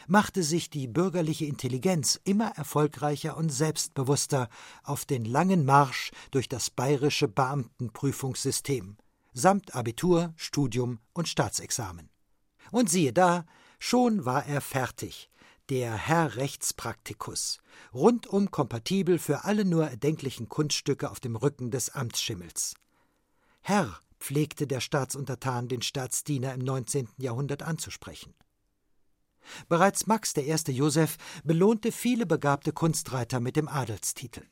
[0.09, 4.49] machte sich die bürgerliche Intelligenz immer erfolgreicher und selbstbewusster
[4.83, 8.97] auf den langen Marsch durch das bayerische Beamtenprüfungssystem
[9.33, 12.11] samt Abitur, Studium und Staatsexamen.
[12.71, 13.45] Und siehe da,
[13.79, 15.31] schon war er fertig,
[15.71, 17.61] der Herr Rechtspraktikus,
[17.95, 22.75] rundum kompatibel für alle nur erdenklichen Kunststücke auf dem Rücken des Amtsschimmels.
[23.61, 27.09] Herr pflegte der Staatsuntertan den Staatsdiener im 19.
[27.19, 28.35] Jahrhundert anzusprechen.
[29.69, 30.73] Bereits Max I.
[30.73, 34.43] Joseph belohnte viele begabte Kunstreiter mit dem Adelstitel.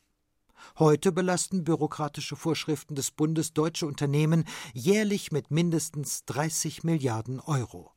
[0.79, 7.93] Heute belasten bürokratische Vorschriften des Bundes deutsche Unternehmen jährlich mit mindestens 30 Milliarden Euro.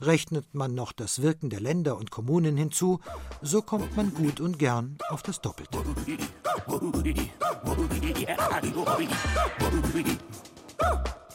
[0.00, 3.00] Rechnet man noch das Wirken der Länder und Kommunen hinzu,
[3.42, 5.78] so kommt man gut und gern auf das Doppelte.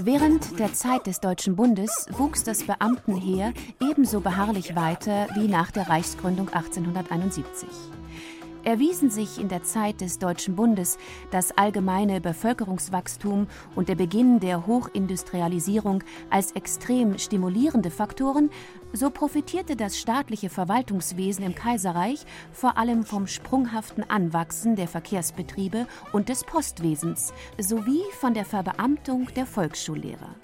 [0.02, 5.90] Während der Zeit des Deutschen Bundes wuchs das Beamtenheer ebenso beharrlich weiter wie nach der
[5.90, 7.68] Reichsgründung 1871
[8.64, 10.98] erwiesen sich in der Zeit des Deutschen Bundes
[11.32, 18.50] das allgemeine Bevölkerungswachstum und der Beginn der Hochindustrialisierung als extrem stimulierende Faktoren,
[18.94, 26.30] so profitierte das staatliche Verwaltungswesen im Kaiserreich vor allem vom sprunghaften Anwachsen der Verkehrsbetriebe und
[26.30, 30.36] des Postwesens sowie von der Verbeamtung der Volksschullehrer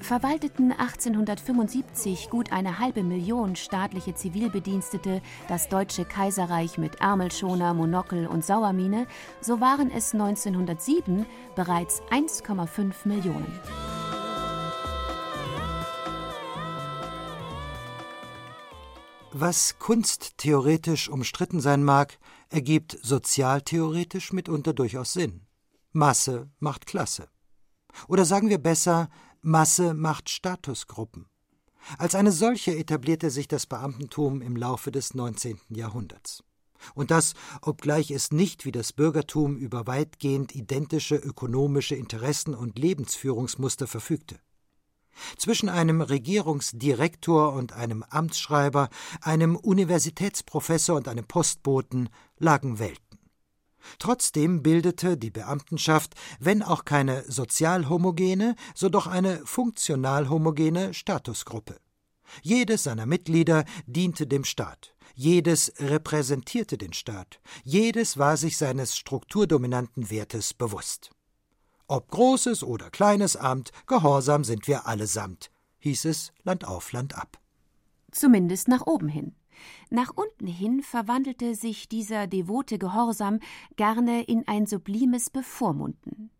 [0.00, 8.44] verwalteten 1875 gut eine halbe Million staatliche Zivilbedienstete das Deutsche Kaiserreich mit Ärmelschoner, Monokel und
[8.44, 9.06] Sauermine,
[9.40, 13.46] so waren es 1907 bereits 1,5 Millionen.
[19.34, 22.18] Was kunsttheoretisch umstritten sein mag,
[22.50, 25.46] ergibt sozialtheoretisch mitunter durchaus Sinn.
[25.92, 27.28] Masse macht Klasse.
[28.08, 29.08] Oder sagen wir besser,
[29.44, 31.26] Masse macht Statusgruppen.
[31.98, 35.58] Als eine solche etablierte sich das Beamtentum im Laufe des 19.
[35.70, 36.44] Jahrhunderts.
[36.94, 43.88] Und das, obgleich es nicht wie das Bürgertum über weitgehend identische ökonomische Interessen und Lebensführungsmuster
[43.88, 44.38] verfügte.
[45.36, 53.11] Zwischen einem Regierungsdirektor und einem Amtsschreiber, einem Universitätsprofessor und einem Postboten lagen Welten.
[53.98, 61.76] Trotzdem bildete die Beamtenschaft, wenn auch keine sozial homogene, so doch eine funktional homogene Statusgruppe.
[62.42, 70.10] Jedes seiner Mitglieder diente dem Staat, jedes repräsentierte den Staat, jedes war sich seines strukturdominanten
[70.10, 71.10] Wertes bewusst.
[71.88, 77.38] Ob großes oder kleines Amt, gehorsam sind wir allesamt, hieß es Land auf, Land ab.
[78.10, 79.34] Zumindest nach oben hin.
[79.90, 83.38] Nach unten hin verwandelte sich dieser devote Gehorsam
[83.76, 86.30] gerne in ein sublimes Bevormunden.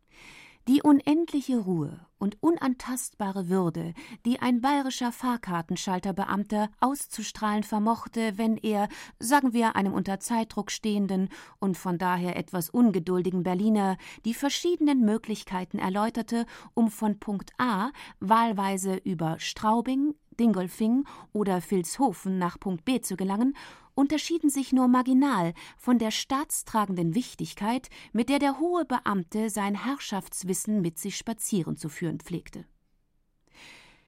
[0.68, 3.94] Die unendliche Ruhe und unantastbare Würde,
[4.24, 11.76] die ein bayerischer Fahrkartenschalterbeamter auszustrahlen vermochte, wenn er, sagen wir, einem unter Zeitdruck stehenden und
[11.76, 19.40] von daher etwas ungeduldigen Berliner die verschiedenen Möglichkeiten erläuterte, um von Punkt A wahlweise über
[19.40, 23.56] Straubing, Dingolfing oder Vilshofen nach Punkt B zu gelangen,
[23.94, 30.80] unterschieden sich nur marginal von der staatstragenden Wichtigkeit, mit der der hohe Beamte sein Herrschaftswissen
[30.80, 32.64] mit sich spazieren zu führen pflegte.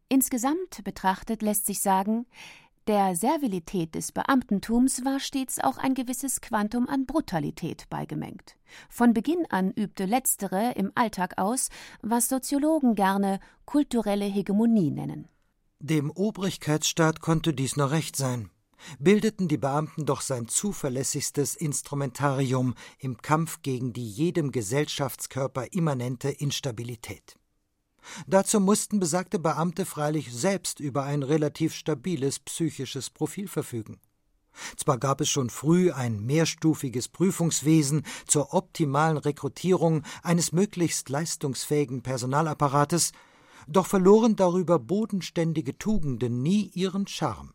[0.09, 2.27] Insgesamt betrachtet lässt sich sagen,
[2.87, 8.57] der Servilität des Beamtentums war stets auch ein gewisses Quantum an Brutalität beigemengt.
[8.90, 11.70] Von Beginn an übte letztere im Alltag aus,
[12.03, 15.29] was Soziologen gerne kulturelle Hegemonie nennen.
[15.79, 18.51] Dem Obrigkeitsstaat konnte dies noch recht sein.
[18.99, 27.37] Bildeten die Beamten doch sein zuverlässigstes Instrumentarium im Kampf gegen die jedem Gesellschaftskörper immanente Instabilität.
[28.27, 34.01] Dazu mussten besagte Beamte freilich selbst über ein relativ stabiles psychisches Profil verfügen.
[34.77, 43.12] Zwar gab es schon früh ein mehrstufiges Prüfungswesen zur optimalen Rekrutierung eines möglichst leistungsfähigen Personalapparates,
[43.66, 47.55] doch verloren darüber bodenständige Tugenden nie ihren Charme.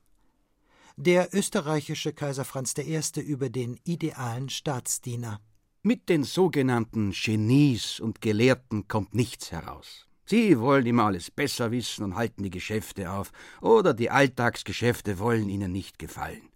[1.02, 3.22] Der österreichische Kaiser Franz I.
[3.22, 5.40] über den idealen Staatsdiener.
[5.82, 10.08] Mit den sogenannten Genies und Gelehrten kommt nichts heraus.
[10.26, 13.32] Sie wollen immer alles besser wissen und halten die Geschäfte auf,
[13.62, 16.50] oder die Alltagsgeschäfte wollen ihnen nicht gefallen.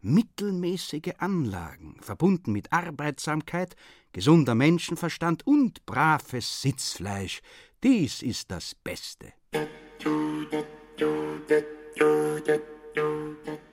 [0.00, 3.76] Mittelmäßige Anlagen, verbunden mit Arbeitsamkeit,
[4.12, 7.42] gesunder Menschenverstand und braves Sitzfleisch,
[7.82, 9.34] dies ist das Beste.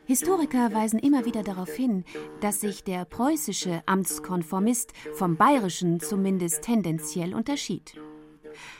[0.05, 2.03] Historiker weisen immer wieder darauf hin,
[2.41, 7.99] dass sich der preußische Amtskonformist vom bayerischen zumindest tendenziell unterschied.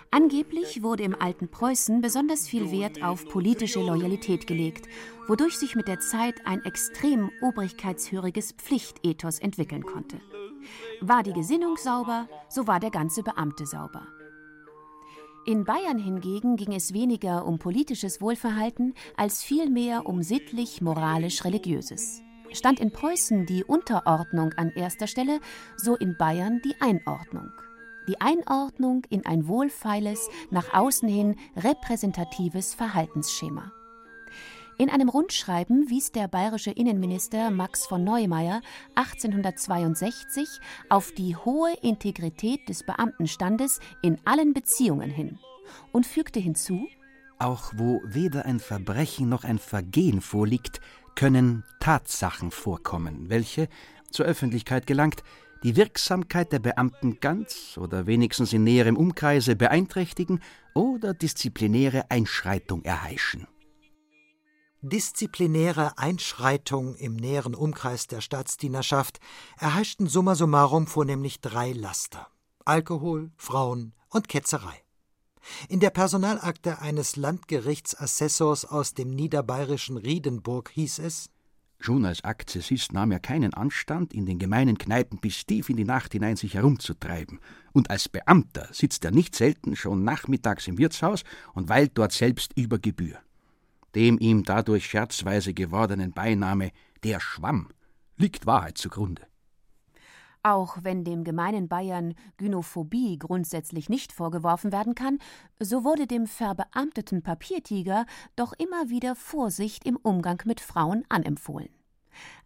[0.09, 4.89] Angeblich wurde im alten Preußen besonders viel Wert auf politische Loyalität gelegt,
[5.27, 10.19] wodurch sich mit der Zeit ein extrem obrigkeitshöriges Pflichtethos entwickeln konnte.
[10.99, 14.05] War die Gesinnung sauber, so war der ganze Beamte sauber.
[15.45, 22.21] In Bayern hingegen ging es weniger um politisches Wohlverhalten als vielmehr um sittlich-moralisch-religiöses.
[22.51, 25.39] Stand in Preußen die Unterordnung an erster Stelle,
[25.77, 27.49] so in Bayern die Einordnung
[28.07, 33.71] die Einordnung in ein wohlfeiles, nach außen hin repräsentatives Verhaltensschema.
[34.81, 38.63] In einem Rundschreiben wies der bayerische Innenminister Max von Neumeier
[38.95, 45.37] 1862 auf die hohe Integrität des Beamtenstandes in allen Beziehungen hin
[45.91, 46.87] und fügte hinzu:
[47.37, 50.81] Auch wo weder ein Verbrechen noch ein Vergehen vorliegt,
[51.13, 53.67] können Tatsachen vorkommen, welche,
[54.09, 55.21] zur Öffentlichkeit gelangt,
[55.61, 60.39] die Wirksamkeit der Beamten ganz oder wenigstens in näherem Umkreise beeinträchtigen
[60.73, 63.45] oder disziplinäre Einschreitung erheischen.
[64.83, 69.19] Disziplinäre Einschreitung im näheren Umkreis der Staatsdienerschaft
[69.59, 72.27] erheischten summa summarum vornehmlich drei Laster
[72.65, 74.73] Alkohol, Frauen und Ketzerei.
[75.69, 81.29] In der Personalakte eines Landgerichtsassessors aus dem niederbayerischen Riedenburg hieß es
[81.79, 85.83] Schon als Akzessist nahm er keinen Anstand, in den gemeinen Kneipen bis tief in die
[85.83, 87.39] Nacht hinein sich herumzutreiben.
[87.71, 92.51] Und als Beamter sitzt er nicht selten schon nachmittags im Wirtshaus und weilt dort selbst
[92.55, 93.19] über Gebühr.
[93.95, 96.71] Dem ihm dadurch scherzweise gewordenen Beiname
[97.03, 97.69] der Schwamm
[98.17, 99.23] liegt Wahrheit zugrunde.
[100.43, 105.19] Auch wenn dem gemeinen Bayern Gynophobie grundsätzlich nicht vorgeworfen werden kann,
[105.59, 111.69] so wurde dem verbeamteten Papiertiger doch immer wieder Vorsicht im Umgang mit Frauen anempfohlen.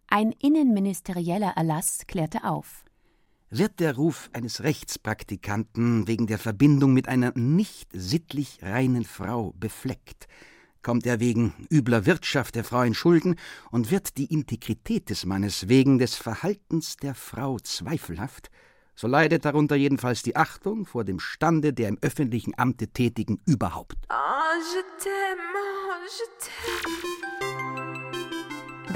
[0.08, 2.84] Ein innenministerieller Erlass klärte auf.
[3.48, 10.28] Wird der Ruf eines Rechtspraktikanten wegen der Verbindung mit einer nicht sittlich reinen Frau befleckt,
[10.86, 13.34] kommt er wegen übler Wirtschaft der Frau in Schulden
[13.72, 18.52] und wird die Integrität des Mannes wegen des Verhaltens der Frau zweifelhaft,
[18.94, 23.96] so leidet darunter jedenfalls die Achtung vor dem Stande der im öffentlichen Amte Tätigen überhaupt.
[24.10, 27.45] Oh, je t'aime, oh, je t'aime.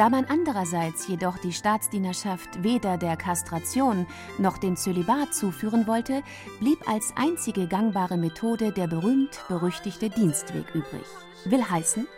[0.00, 4.06] Da man andererseits jedoch die Staatsdienerschaft weder der Kastration
[4.38, 6.22] noch dem Zölibat zuführen wollte,
[6.58, 11.04] blieb als einzige gangbare Methode der berühmt-berüchtigte Dienstweg übrig.
[11.44, 12.08] Will heißen,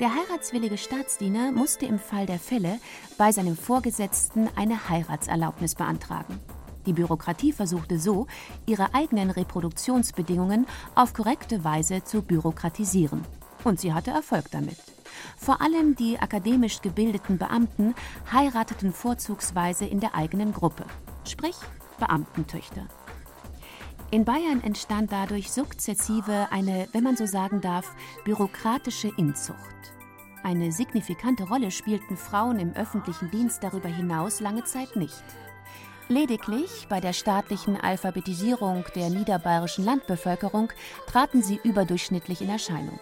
[0.00, 2.78] der heiratswillige Staatsdiener musste im Fall der Fälle
[3.16, 6.38] bei seinem Vorgesetzten eine Heiratserlaubnis beantragen.
[6.84, 8.26] Die Bürokratie versuchte so,
[8.66, 13.22] ihre eigenen Reproduktionsbedingungen auf korrekte Weise zu bürokratisieren.
[13.64, 14.97] Und sie hatte Erfolg damit.
[15.36, 17.94] Vor allem die akademisch gebildeten Beamten
[18.32, 20.84] heirateten vorzugsweise in der eigenen Gruppe,
[21.24, 21.56] sprich
[21.98, 22.86] Beamtentöchter.
[24.10, 27.94] In Bayern entstand dadurch sukzessive eine, wenn man so sagen darf,
[28.24, 29.58] bürokratische Inzucht.
[30.42, 35.22] Eine signifikante Rolle spielten Frauen im öffentlichen Dienst darüber hinaus lange Zeit nicht.
[36.08, 40.72] Lediglich bei der staatlichen Alphabetisierung der niederbayerischen Landbevölkerung
[41.06, 42.98] traten sie überdurchschnittlich in Erscheinung.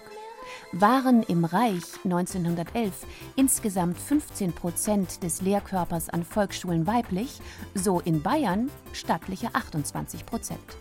[0.73, 2.93] Waren im Reich 1911
[3.37, 7.41] insgesamt 15 Prozent des Lehrkörpers an Volksschulen weiblich,
[7.75, 10.77] so in Bayern stattliche 28 Prozent.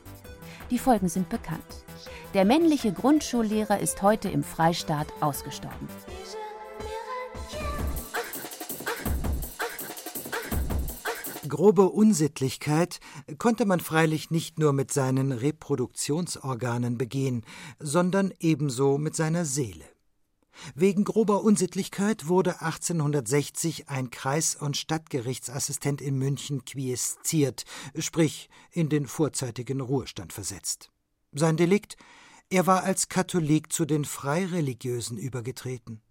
[0.71, 1.61] Die Folgen sind bekannt.
[2.33, 5.87] Der männliche Grundschullehrer ist heute im Freistaat ausgestorben.
[11.55, 12.99] Grobe Unsittlichkeit
[13.37, 17.45] konnte man freilich nicht nur mit seinen Reproduktionsorganen begehen,
[17.79, 19.85] sondern ebenso mit seiner Seele.
[20.75, 27.63] Wegen grober Unsittlichkeit wurde 1860 ein Kreis- und Stadtgerichtsassistent in München quiesziert,
[27.97, 30.91] sprich in den vorzeitigen Ruhestand versetzt.
[31.31, 31.95] Sein Delikt?
[32.49, 36.01] Er war als Katholik zu den Freireligiösen übergetreten.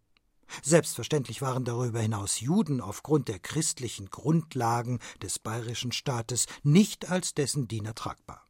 [0.62, 7.68] Selbstverständlich waren darüber hinaus Juden aufgrund der christlichen Grundlagen des bayerischen Staates nicht als dessen
[7.68, 8.46] Diener tragbar.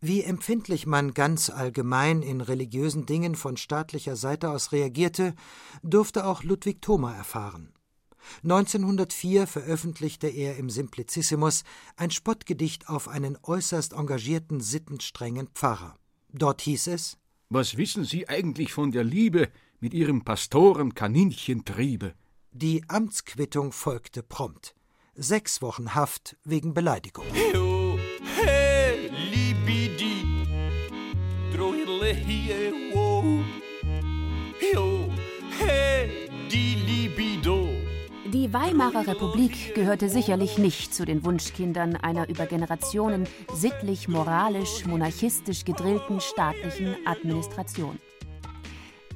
[0.00, 5.34] Wie empfindlich man ganz allgemein in religiösen Dingen von staatlicher Seite aus reagierte,
[5.82, 7.72] durfte auch Ludwig Thoma erfahren.
[8.42, 11.62] 1904 veröffentlichte er im Simplicissimus
[11.96, 15.96] ein Spottgedicht auf einen äußerst engagierten, sittenstrengen Pfarrer.
[16.32, 17.18] Dort hieß es
[17.50, 19.48] Was wissen Sie eigentlich von der Liebe,
[19.80, 22.14] mit ihrem Pastoren-Kaninchentriebe.
[22.52, 24.74] Die Amtsquittung folgte prompt.
[25.14, 27.24] Sechs Wochen Haft wegen Beleidigung.
[38.32, 45.64] Die Weimarer Republik gehörte sicherlich nicht zu den Wunschkindern einer über Generationen sittlich, moralisch, monarchistisch
[45.64, 47.98] gedrillten staatlichen Administration.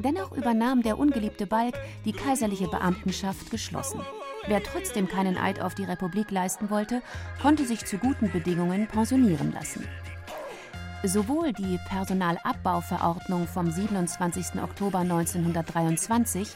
[0.03, 1.75] Dennoch übernahm der ungeliebte Balk
[2.07, 4.01] die kaiserliche Beamtenschaft geschlossen.
[4.47, 7.03] Wer trotzdem keinen Eid auf die Republik leisten wollte,
[7.43, 9.87] konnte sich zu guten Bedingungen pensionieren lassen.
[11.03, 14.63] Sowohl die Personalabbauverordnung vom 27.
[14.63, 16.49] Oktober 1923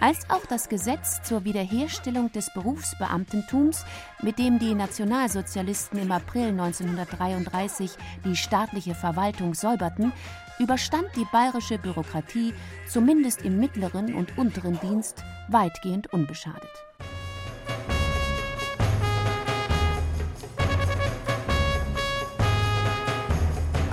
[0.00, 3.84] als auch das Gesetz zur Wiederherstellung des Berufsbeamtentums,
[4.22, 7.92] mit dem die Nationalsozialisten im April 1933
[8.24, 10.12] die staatliche Verwaltung säuberten,
[10.58, 12.54] überstand die bayerische Bürokratie
[12.88, 16.70] zumindest im mittleren und unteren Dienst weitgehend unbeschadet.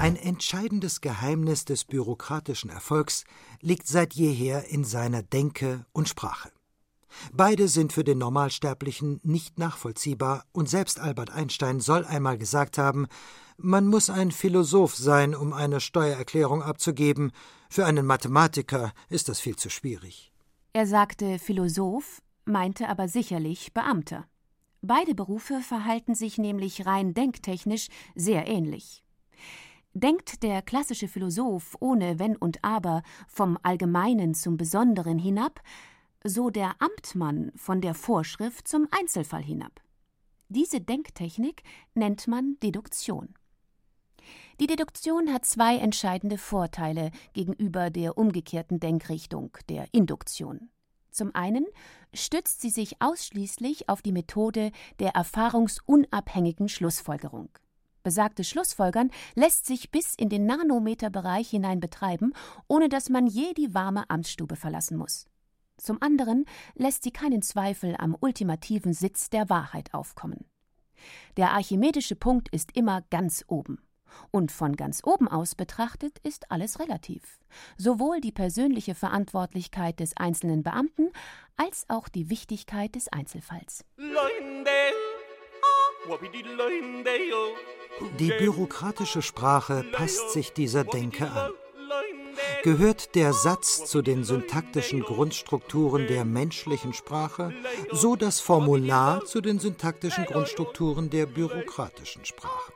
[0.06, 3.24] Ein entscheidendes Geheimnis des bürokratischen Erfolgs
[3.60, 6.52] liegt seit jeher in seiner Denke und Sprache.
[7.34, 13.08] Beide sind für den Normalsterblichen nicht nachvollziehbar, und selbst Albert Einstein soll einmal gesagt haben,
[13.58, 17.32] man muss ein Philosoph sein, um eine Steuererklärung abzugeben,
[17.68, 20.32] für einen Mathematiker ist das viel zu schwierig.
[20.74, 24.28] Er sagte Philosoph, meinte aber sicherlich Beamter.
[24.84, 29.02] Beide Berufe verhalten sich nämlich rein denktechnisch sehr ähnlich.
[29.98, 35.62] Denkt der klassische Philosoph ohne Wenn und Aber vom Allgemeinen zum Besonderen hinab,
[36.22, 39.80] so der Amtmann von der Vorschrift zum Einzelfall hinab.
[40.50, 43.36] Diese Denktechnik nennt man Deduktion.
[44.60, 50.72] Die Deduktion hat zwei entscheidende Vorteile gegenüber der umgekehrten Denkrichtung, der Induktion.
[51.10, 51.66] Zum einen
[52.14, 57.48] stützt sie sich ausschließlich auf die Methode der erfahrungsunabhängigen Schlussfolgerung.
[58.06, 62.34] Besagtes Schlussfolgern lässt sich bis in den Nanometerbereich hinein betreiben,
[62.68, 65.26] ohne dass man je die warme Amtsstube verlassen muss.
[65.78, 66.46] Zum anderen
[66.76, 70.46] lässt sie keinen Zweifel am ultimativen Sitz der Wahrheit aufkommen.
[71.36, 73.80] Der archimedische Punkt ist immer ganz oben.
[74.30, 77.40] Und von ganz oben aus betrachtet ist alles relativ.
[77.76, 81.10] Sowohl die persönliche Verantwortlichkeit des einzelnen Beamten
[81.58, 83.84] als auch die Wichtigkeit des Einzelfalls.
[88.20, 91.52] Die bürokratische Sprache passt sich dieser Denke an.
[92.64, 97.54] Gehört der Satz zu den syntaktischen Grundstrukturen der menschlichen Sprache,
[97.92, 102.74] so das Formular zu den syntaktischen Grundstrukturen der bürokratischen Sprache.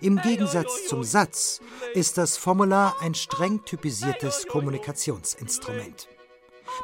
[0.00, 1.60] Im Gegensatz zum Satz
[1.94, 6.08] ist das Formular ein streng typisiertes Kommunikationsinstrument.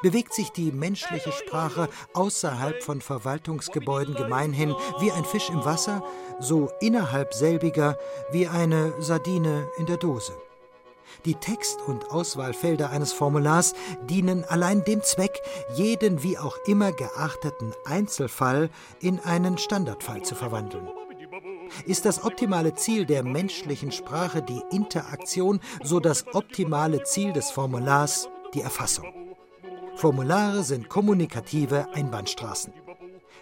[0.03, 6.03] Bewegt sich die menschliche Sprache außerhalb von Verwaltungsgebäuden gemeinhin wie ein Fisch im Wasser,
[6.41, 7.99] so innerhalb selbiger
[8.30, 10.33] wie eine Sardine in der Dose.
[11.24, 13.74] Die Text- und Auswahlfelder eines Formulars
[14.05, 15.41] dienen allein dem Zweck,
[15.74, 18.70] jeden wie auch immer geachteten Einzelfall
[19.01, 20.89] in einen Standardfall zu verwandeln.
[21.87, 28.28] Ist das optimale Ziel der menschlichen Sprache die Interaktion, so das optimale Ziel des Formulars
[28.55, 29.22] die Erfassung.
[29.97, 32.72] Formulare sind kommunikative Einbahnstraßen.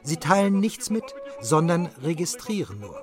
[0.02, 3.02] Sie teilen nichts mit, sondern registrieren nur.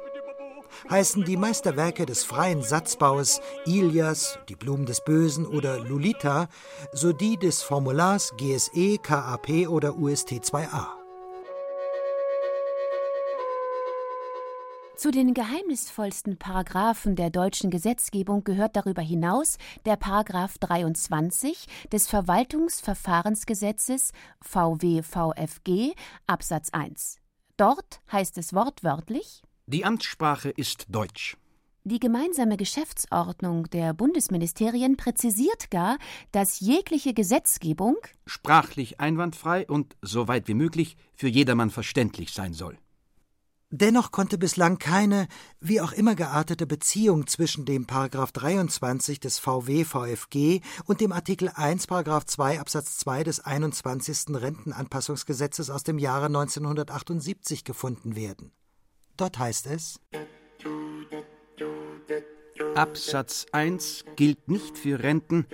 [0.90, 6.50] heißen die Meisterwerke des freien Satzbaues Ilias, Die Blumen des Bösen oder Lolita,
[6.92, 10.97] so die des Formulars GSE, KAP oder UST 2a.
[14.98, 24.12] Zu den geheimnisvollsten Paragraphen der deutschen Gesetzgebung gehört darüber hinaus der Paragraph 23 des Verwaltungsverfahrensgesetzes
[24.42, 25.94] VWVFG
[26.26, 27.20] Absatz 1.
[27.58, 31.38] Dort heißt es wortwörtlich Die Amtssprache ist Deutsch.
[31.84, 36.00] Die gemeinsame Geschäftsordnung der Bundesministerien präzisiert gar,
[36.32, 42.80] dass jegliche Gesetzgebung sprachlich einwandfrei und, soweit wie möglich, für jedermann verständlich sein soll.
[43.70, 45.28] Dennoch konnte bislang keine,
[45.60, 51.50] wie auch immer geartete Beziehung zwischen dem Paragraph 23 des VW VFG und dem Artikel
[51.54, 54.36] 1 Paragraph 2 Absatz 2 des 21.
[54.36, 58.54] Rentenanpassungsgesetzes aus dem Jahre 1978 gefunden werden.
[59.18, 60.00] Dort heißt es
[62.74, 65.46] Absatz 1 gilt nicht für Renten,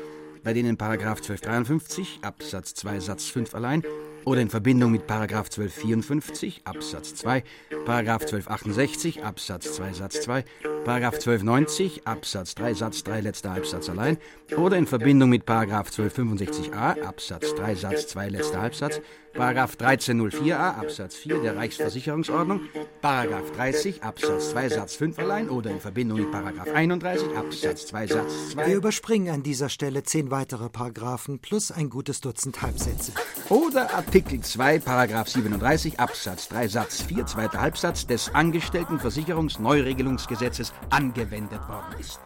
[0.43, 3.81] bei denen Paragraph 1253 Absatz 2 Satz 5 allein
[4.25, 7.43] oder in Verbindung mit Paragraph 1254 Absatz 2,
[7.85, 10.43] Paragraph 1268 Absatz 2 Satz 2,
[10.85, 14.17] Paragraph 1290 Absatz 3 Satz 3 letzter Halbsatz allein.
[14.57, 19.01] Oder in Verbindung mit Paragraph 1265a Absatz 3 Satz 2 letzter Halbsatz,
[19.35, 22.61] 1304a Absatz 4 der Reichsversicherungsordnung,
[23.01, 28.07] Paragraph 30 Absatz 2 Satz 5 allein oder in Verbindung mit Paragraph 31 Absatz 2
[28.07, 28.67] Satz 2.
[28.67, 33.13] Wir überspringen an dieser Stelle zehn weitere Paragraphen plus ein gutes Dutzend Halbsätze.
[33.49, 41.99] Oder Artikel 2 Paragraph 37 Absatz 3 Satz 4 zweiter Halbsatz des Angestelltenversicherungsneuregelungsgesetzes angewendet worden
[41.99, 42.19] ist.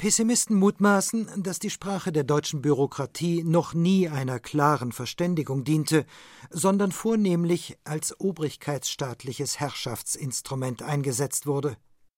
[0.00, 6.06] Pessimisten mutmaßen, dass die Sprache der deutschen Bürokratie noch nie einer klaren Verständigung diente,
[6.50, 11.76] sondern vornehmlich als obrigkeitsstaatliches Herrschaftsinstrument eingesetzt wurde.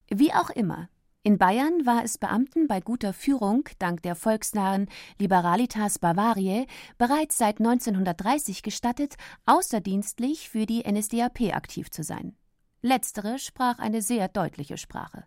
[0.08, 0.88] Wie auch immer.
[1.24, 4.88] In Bayern war es Beamten bei guter Führung dank der volksnahen
[5.20, 6.66] Liberalitas Bavariae
[6.98, 9.14] bereits seit 1930 gestattet,
[9.46, 12.36] außerdienstlich für die NSDAP aktiv zu sein.
[12.80, 15.22] Letztere sprach eine sehr deutliche Sprache.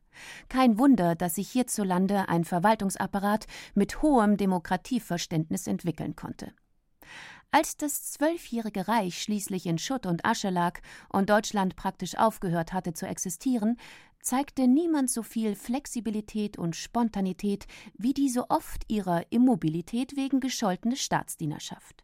[0.50, 6.52] Kein Wunder, dass sich hierzulande ein Verwaltungsapparat mit hohem Demokratieverständnis entwickeln konnte.
[7.56, 12.92] Als das zwölfjährige Reich schließlich in Schutt und Asche lag und Deutschland praktisch aufgehört hatte
[12.92, 13.78] zu existieren,
[14.20, 17.66] zeigte niemand so viel Flexibilität und Spontanität
[17.98, 22.04] wie die so oft ihrer Immobilität wegen gescholtene Staatsdienerschaft.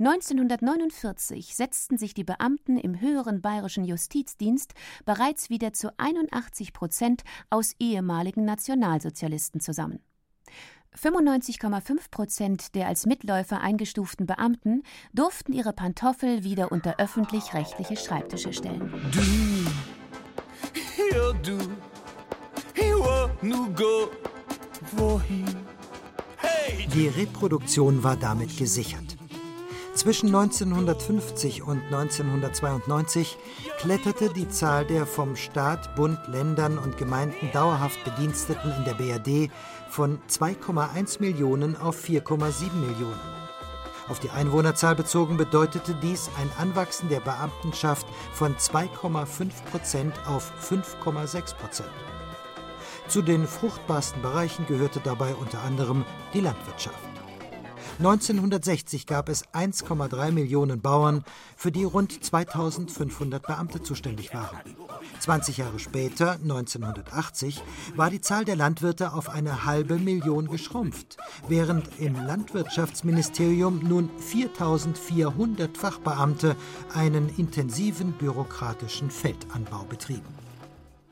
[0.00, 4.74] 1949 setzten sich die Beamten im höheren bayerischen Justizdienst
[5.04, 10.00] bereits wieder zu 81 Prozent aus ehemaligen Nationalsozialisten zusammen.
[10.98, 14.82] 95,5 Prozent der als Mitläufer eingestuften Beamten
[15.12, 18.92] durften ihre Pantoffel wieder unter öffentlich-rechtliche Schreibtische stellen.
[19.12, 19.20] Du,
[21.14, 21.58] ja du,
[23.42, 24.10] nu go,
[24.92, 25.46] wohin?
[26.36, 26.86] Hey!
[26.94, 29.16] Die Reproduktion war damit gesichert.
[29.94, 33.36] Zwischen 1950 und 1992
[33.78, 39.50] kletterte die Zahl der vom Staat, Bund, Ländern und Gemeinden dauerhaft Bediensteten in der BRD
[39.90, 43.20] von 2,1 Millionen auf 4,7 Millionen.
[44.08, 51.54] Auf die Einwohnerzahl bezogen bedeutete dies ein Anwachsen der Beamtenschaft von 2,5 Prozent auf 5,6
[51.54, 51.90] Prozent.
[53.08, 57.09] Zu den fruchtbarsten Bereichen gehörte dabei unter anderem die Landwirtschaft.
[58.00, 61.22] 1960 gab es 1,3 Millionen Bauern,
[61.54, 64.56] für die rund 2500 Beamte zuständig waren.
[65.18, 67.62] 20 Jahre später, 1980,
[67.96, 75.76] war die Zahl der Landwirte auf eine halbe Million geschrumpft, während im Landwirtschaftsministerium nun 4400
[75.76, 76.56] Fachbeamte
[76.94, 80.40] einen intensiven bürokratischen Feldanbau betrieben.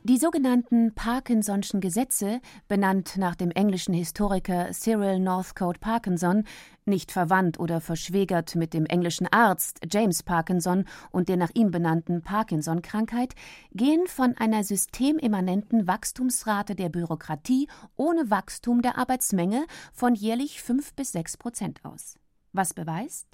[0.08, 6.44] Die sogenannten Parkinson'schen Gesetze, benannt nach dem englischen Historiker Cyril Northcote Parkinson,
[6.88, 12.22] nicht verwandt oder verschwägert mit dem englischen Arzt James Parkinson und der nach ihm benannten
[12.22, 13.34] Parkinson-Krankheit,
[13.72, 21.12] gehen von einer systemimmanenten Wachstumsrate der Bürokratie ohne Wachstum der Arbeitsmenge von jährlich fünf bis
[21.12, 22.16] sechs Prozent aus.
[22.52, 23.26] Was beweist?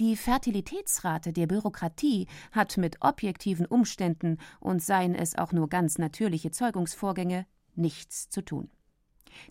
[0.00, 6.50] Die Fertilitätsrate der Bürokratie hat mit objektiven Umständen und seien es auch nur ganz natürliche
[6.50, 8.70] Zeugungsvorgänge nichts zu tun.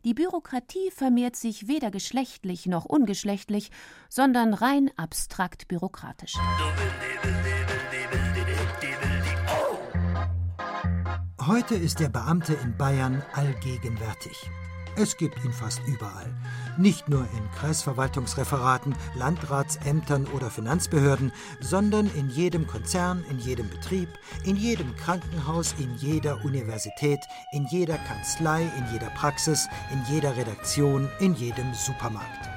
[0.03, 3.71] Die Bürokratie vermehrt sich weder geschlechtlich noch ungeschlechtlich,
[4.09, 6.35] sondern rein abstrakt bürokratisch.
[11.47, 14.49] Heute ist der Beamte in Bayern allgegenwärtig.
[14.97, 16.33] Es gibt ihn fast überall.
[16.77, 24.09] Nicht nur in Kreisverwaltungsreferaten, Landratsämtern oder Finanzbehörden, sondern in jedem Konzern, in jedem Betrieb,
[24.43, 27.19] in jedem Krankenhaus, in jeder Universität,
[27.51, 32.49] in jeder Kanzlei, in jeder Praxis, in jeder Redaktion, in jedem Supermarkt.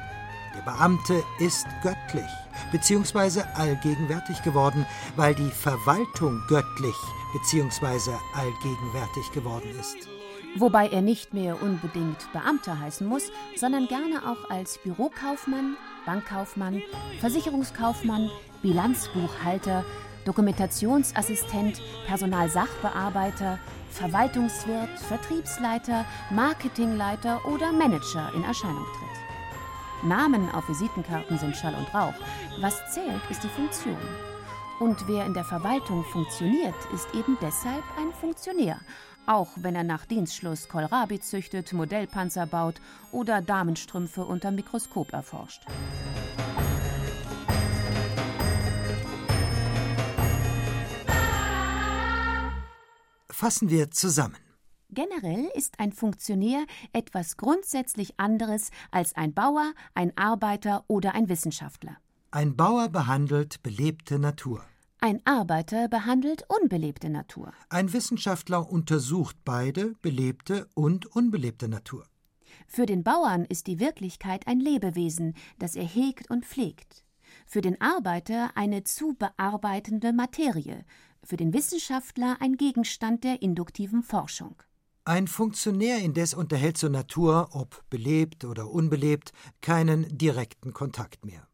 [0.57, 2.31] Der Beamte ist göttlich
[2.73, 3.43] bzw.
[3.55, 6.97] allgegenwärtig geworden, weil die Verwaltung göttlich
[7.33, 8.13] bzw.
[8.35, 10.14] allgegenwärtig geworden ist
[10.57, 15.77] wobei er nicht mehr unbedingt Beamter heißen muss, sondern gerne auch als Bürokaufmann,
[16.07, 16.83] Bankkaufmann,
[17.21, 18.31] Versicherungskaufmann,
[18.63, 19.85] Bilanzbuchhalter,
[20.25, 23.59] Dokumentationsassistent, Personalsachbearbeiter,
[23.91, 30.09] Verwaltungswirt, Vertriebsleiter, Marketingleiter oder Manager in Erscheinung tritt.
[30.09, 32.15] Namen auf Visitenkarten sind Schall und Rauch.
[32.61, 33.97] Was zählt, ist die Funktion.
[34.81, 38.81] Und wer in der Verwaltung funktioniert, ist eben deshalb ein Funktionär
[39.27, 42.81] auch wenn er nach Dienstschluss Kohlrabi züchtet, Modellpanzer baut
[43.13, 45.65] oder Damenstrümpfe unter Mikroskop erforscht.
[53.31, 54.37] Fassen wir zusammen.
[54.91, 61.97] Generell ist ein Funktionär etwas grundsätzlich anderes als ein Bauer, ein Arbeiter oder ein Wissenschaftler.
[62.31, 64.65] Ein Bauer behandelt belebte Natur.
[65.07, 67.53] Ein Arbeiter behandelt unbelebte Natur.
[67.69, 72.07] Ein Wissenschaftler untersucht beide, belebte und unbelebte Natur.
[72.67, 77.05] Für den Bauern ist die Wirklichkeit ein Lebewesen, das er hegt und pflegt.
[77.45, 80.87] Für den Arbeiter eine zu bearbeitende Materie,
[81.23, 84.63] für den Wissenschaftler ein Gegenstand der induktiven Forschung.
[85.05, 91.47] Ein Funktionär indes unterhält zur Natur, ob belebt oder unbelebt, keinen direkten Kontakt mehr.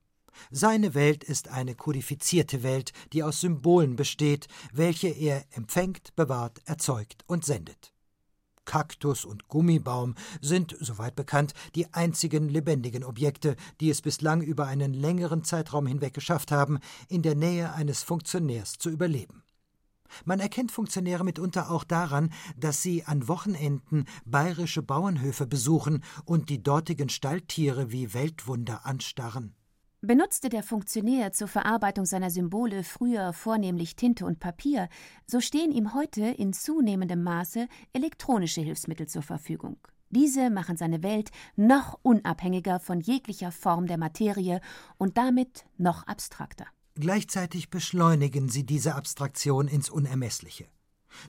[0.50, 7.24] Seine Welt ist eine kodifizierte Welt, die aus Symbolen besteht, welche er empfängt, bewahrt, erzeugt
[7.26, 7.92] und sendet.
[8.64, 14.94] Kaktus und Gummibaum sind, soweit bekannt, die einzigen lebendigen Objekte, die es bislang über einen
[14.94, 16.78] längeren Zeitraum hinweg geschafft haben,
[17.08, 19.42] in der Nähe eines Funktionärs zu überleben.
[20.24, 26.62] Man erkennt Funktionäre mitunter auch daran, dass sie an Wochenenden bayerische Bauernhöfe besuchen und die
[26.62, 29.54] dortigen Stalltiere wie Weltwunder anstarren.
[30.02, 34.88] Benutzte der Funktionär zur Verarbeitung seiner Symbole früher vornehmlich Tinte und Papier,
[35.26, 39.76] so stehen ihm heute in zunehmendem Maße elektronische Hilfsmittel zur Verfügung.
[40.08, 44.62] Diese machen seine Welt noch unabhängiger von jeglicher Form der Materie
[44.96, 46.64] und damit noch abstrakter.
[46.94, 50.64] Gleichzeitig beschleunigen sie diese Abstraktion ins Unermessliche.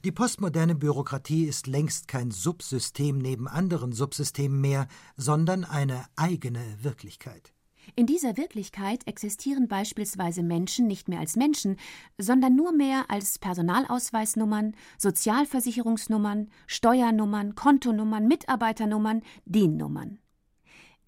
[0.05, 7.53] Die postmoderne Bürokratie ist längst kein Subsystem neben anderen Subsystemen mehr, sondern eine eigene Wirklichkeit.
[7.95, 11.75] In dieser Wirklichkeit existieren beispielsweise Menschen nicht mehr als Menschen,
[12.17, 20.20] sondern nur mehr als Personalausweisnummern, Sozialversicherungsnummern, Steuernummern, Kontonummern, Mitarbeiternummern, DIN-Nummern.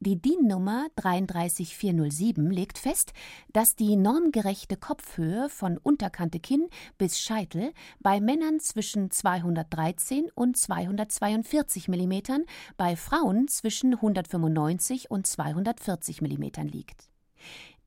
[0.06, 3.14] Die DIN-Nummer 33407 legt fest,
[3.54, 11.88] dass die normgerechte Kopfhöhe von Unterkante Kinn bis Scheitel bei Männern zwischen 213 und 242
[11.88, 12.44] mm,
[12.76, 17.10] bei Frauen zwischen 195 und 240 mm liegt.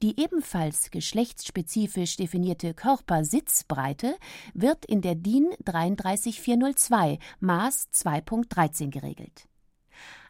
[0.00, 4.16] Die ebenfalls geschlechtsspezifisch definierte Körpersitzbreite
[4.54, 9.46] wird in der DIN 33402 Maß 2.13 geregelt.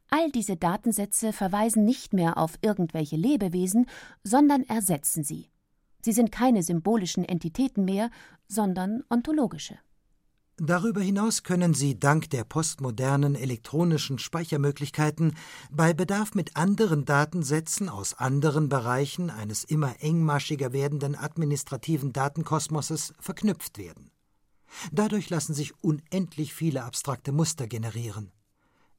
[0.08, 3.86] All diese Datensätze verweisen nicht mehr auf irgendwelche Lebewesen,
[4.22, 5.50] sondern ersetzen sie.
[6.00, 8.10] Sie sind keine symbolischen Entitäten mehr,
[8.46, 9.78] sondern ontologische.
[10.58, 15.36] Darüber hinaus können Sie dank der postmodernen elektronischen Speichermöglichkeiten
[15.70, 23.76] bei Bedarf mit anderen Datensätzen aus anderen Bereichen eines immer engmaschiger werdenden administrativen Datenkosmoses verknüpft
[23.76, 24.10] werden.
[24.92, 28.32] Dadurch lassen sich unendlich viele abstrakte Muster generieren.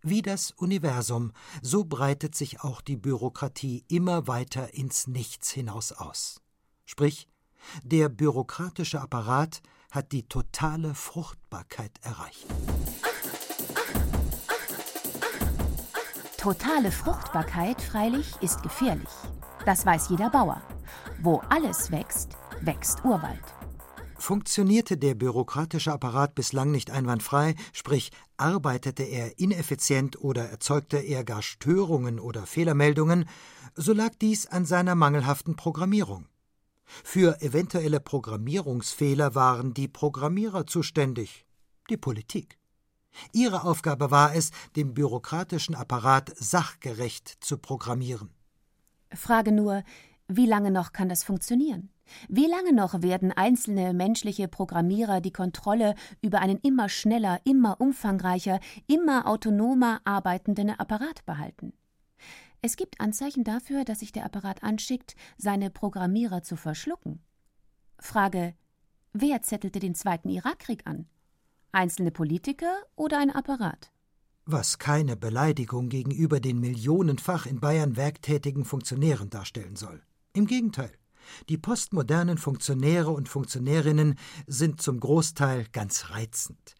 [0.10, 6.39] Wie das Universum, so breitet sich auch die Bürokratie immer weiter ins Nichts hinaus aus.
[6.86, 7.28] Sprich,
[7.84, 12.47] der bürokratische Apparat hat die totale Fruchtbarkeit erreicht.
[16.38, 19.10] Totale Fruchtbarkeit, freilich, ist gefährlich.
[19.66, 20.62] Das weiß jeder Bauer.
[21.22, 23.57] Wo alles wächst, wächst Urwald.
[24.28, 31.41] Funktionierte der bürokratische Apparat bislang nicht einwandfrei, sprich arbeitete er ineffizient oder erzeugte er gar
[31.41, 33.23] Störungen oder Fehlermeldungen,
[33.73, 36.28] so lag dies an seiner mangelhaften Programmierung.
[36.84, 41.45] Für eventuelle Programmierungsfehler waren die Programmierer zuständig,
[41.89, 42.59] die Politik.
[43.32, 48.32] Ihre Aufgabe war es, den bürokratischen Apparat sachgerecht zu programmieren.
[49.13, 49.84] Frage nur,
[50.28, 51.91] wie lange noch kann das funktionieren?
[52.30, 58.60] Wie lange noch werden einzelne menschliche Programmierer die Kontrolle über einen immer schneller, immer umfangreicher,
[58.88, 61.74] immer autonomer arbeitenden Apparat behalten?
[62.62, 67.22] Es gibt Anzeichen dafür, dass sich der Apparat anschickt, seine Programmierer zu verschlucken.
[67.99, 68.55] Frage:
[69.14, 71.08] Wer zettelte den Zweiten Irakkrieg an?
[71.72, 73.91] Einzelne Politiker oder ein Apparat?
[74.45, 80.01] Was keine Beleidigung gegenüber den millionenfach in Bayern werktätigen Funktionären darstellen soll.
[80.34, 80.91] Im Gegenteil.
[81.49, 84.15] Die postmodernen Funktionäre und Funktionärinnen
[84.47, 86.75] sind zum Großteil ganz reizend.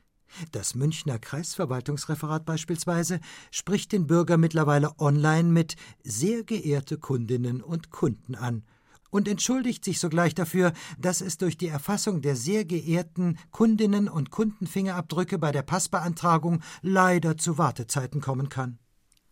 [0.52, 3.20] Das Münchner Kreisverwaltungsreferat beispielsweise
[3.52, 8.64] spricht den Bürger mittlerweile online mit sehr geehrte Kundinnen und Kunden an
[9.10, 14.32] und entschuldigt sich sogleich dafür, dass es durch die Erfassung der sehr geehrten Kundinnen und
[14.32, 18.80] Kundenfingerabdrücke bei der Passbeantragung leider zu Wartezeiten kommen kann.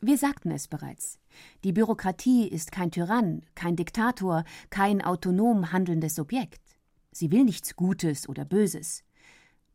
[0.01, 1.19] Wir sagten es bereits.
[1.63, 6.61] Die Bürokratie ist kein Tyrann, kein Diktator, kein autonom handelndes Subjekt.
[7.11, 9.03] Sie will nichts Gutes oder Böses.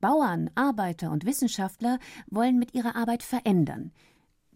[0.00, 1.98] Bauern, Arbeiter und Wissenschaftler
[2.30, 3.92] wollen mit ihrer Arbeit verändern.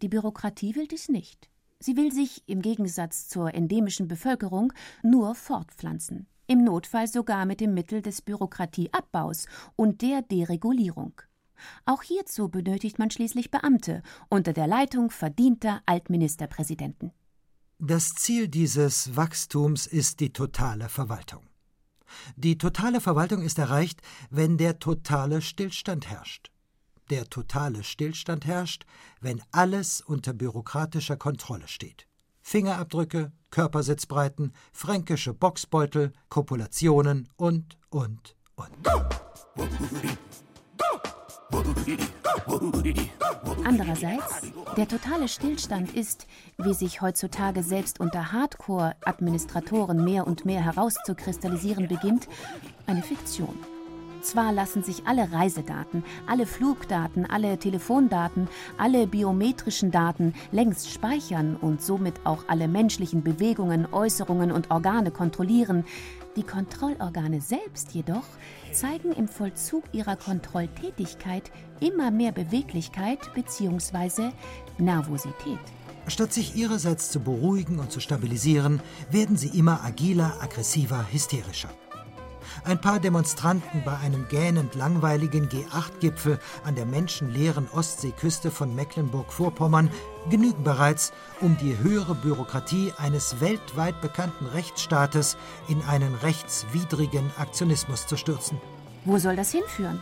[0.01, 1.49] Die Bürokratie will dies nicht.
[1.79, 7.73] Sie will sich, im Gegensatz zur endemischen Bevölkerung, nur fortpflanzen, im Notfall sogar mit dem
[7.73, 9.45] Mittel des Bürokratieabbaus
[9.75, 11.21] und der Deregulierung.
[11.85, 17.11] Auch hierzu benötigt man schließlich Beamte unter der Leitung verdienter Altministerpräsidenten.
[17.79, 21.43] Das Ziel dieses Wachstums ist die totale Verwaltung.
[22.35, 26.51] Die totale Verwaltung ist erreicht, wenn der totale Stillstand herrscht.
[27.09, 28.85] Der totale Stillstand herrscht,
[29.21, 32.07] wenn alles unter bürokratischer Kontrolle steht.
[32.41, 38.71] Fingerabdrücke, Körpersitzbreiten, fränkische Boxbeutel, Kopulationen und, und, und.
[43.63, 46.27] Andererseits, der totale Stillstand ist,
[46.57, 52.27] wie sich heutzutage selbst unter Hardcore-Administratoren mehr und mehr herauszukristallisieren beginnt,
[52.85, 53.57] eine Fiktion.
[54.25, 61.83] Zwar lassen sich alle Reisedaten, alle Flugdaten, alle Telefondaten, alle biometrischen Daten längst speichern und
[61.83, 65.85] somit auch alle menschlichen Bewegungen, Äußerungen und Organe kontrollieren,
[66.35, 68.25] die Kontrollorgane selbst jedoch
[68.73, 74.31] zeigen im Vollzug ihrer Kontrolltätigkeit immer mehr Beweglichkeit bzw.
[74.79, 75.59] Nervosität.
[76.07, 81.69] Statt sich ihrerseits zu beruhigen und zu stabilisieren, werden sie immer agiler, aggressiver, hysterischer.
[82.63, 89.89] Ein paar Demonstranten bei einem gähnend langweiligen G8-Gipfel an der menschenleeren Ostseeküste von Mecklenburg-Vorpommern
[90.29, 95.37] genügen bereits, um die höhere Bürokratie eines weltweit bekannten Rechtsstaates
[95.67, 98.59] in einen rechtswidrigen Aktionismus zu stürzen.
[99.03, 100.01] Wo soll das hinführen?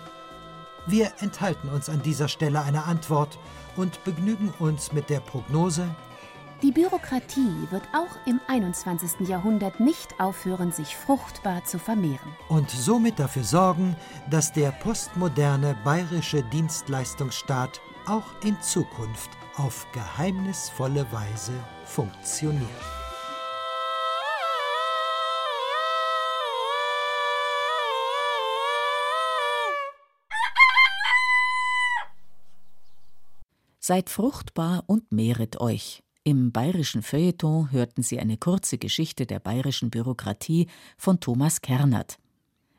[0.86, 3.40] Wir enthalten uns an dieser Stelle einer Antwort
[3.76, 5.88] und begnügen uns mit der Prognose,
[6.64, 9.28] die Bürokratie wird auch im 21.
[9.28, 12.32] Jahrhundert nicht aufhören, sich fruchtbar zu vermehren.
[12.48, 13.98] Und somit dafür sorgen,
[14.30, 21.54] dass der postmoderne bayerische Dienstleistungsstaat auch in Zukunft auf geheimnisvolle Weise
[21.84, 22.70] funktioniert.
[33.80, 36.03] Seid fruchtbar und mehret euch.
[36.26, 40.68] Im bayerischen Feuilleton hörten Sie eine kurze Geschichte der bayerischen Bürokratie
[40.98, 42.18] von Thomas Kernert.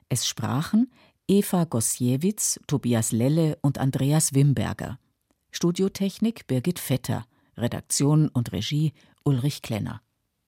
[0.08, 0.90] Es sprachen
[1.28, 4.98] Eva Gossiewicz, Tobias Lelle und Andreas Wimberger.
[5.50, 7.26] Studiotechnik Birgit Vetter,
[7.58, 10.00] Redaktion und Regie Ulrich Klenner.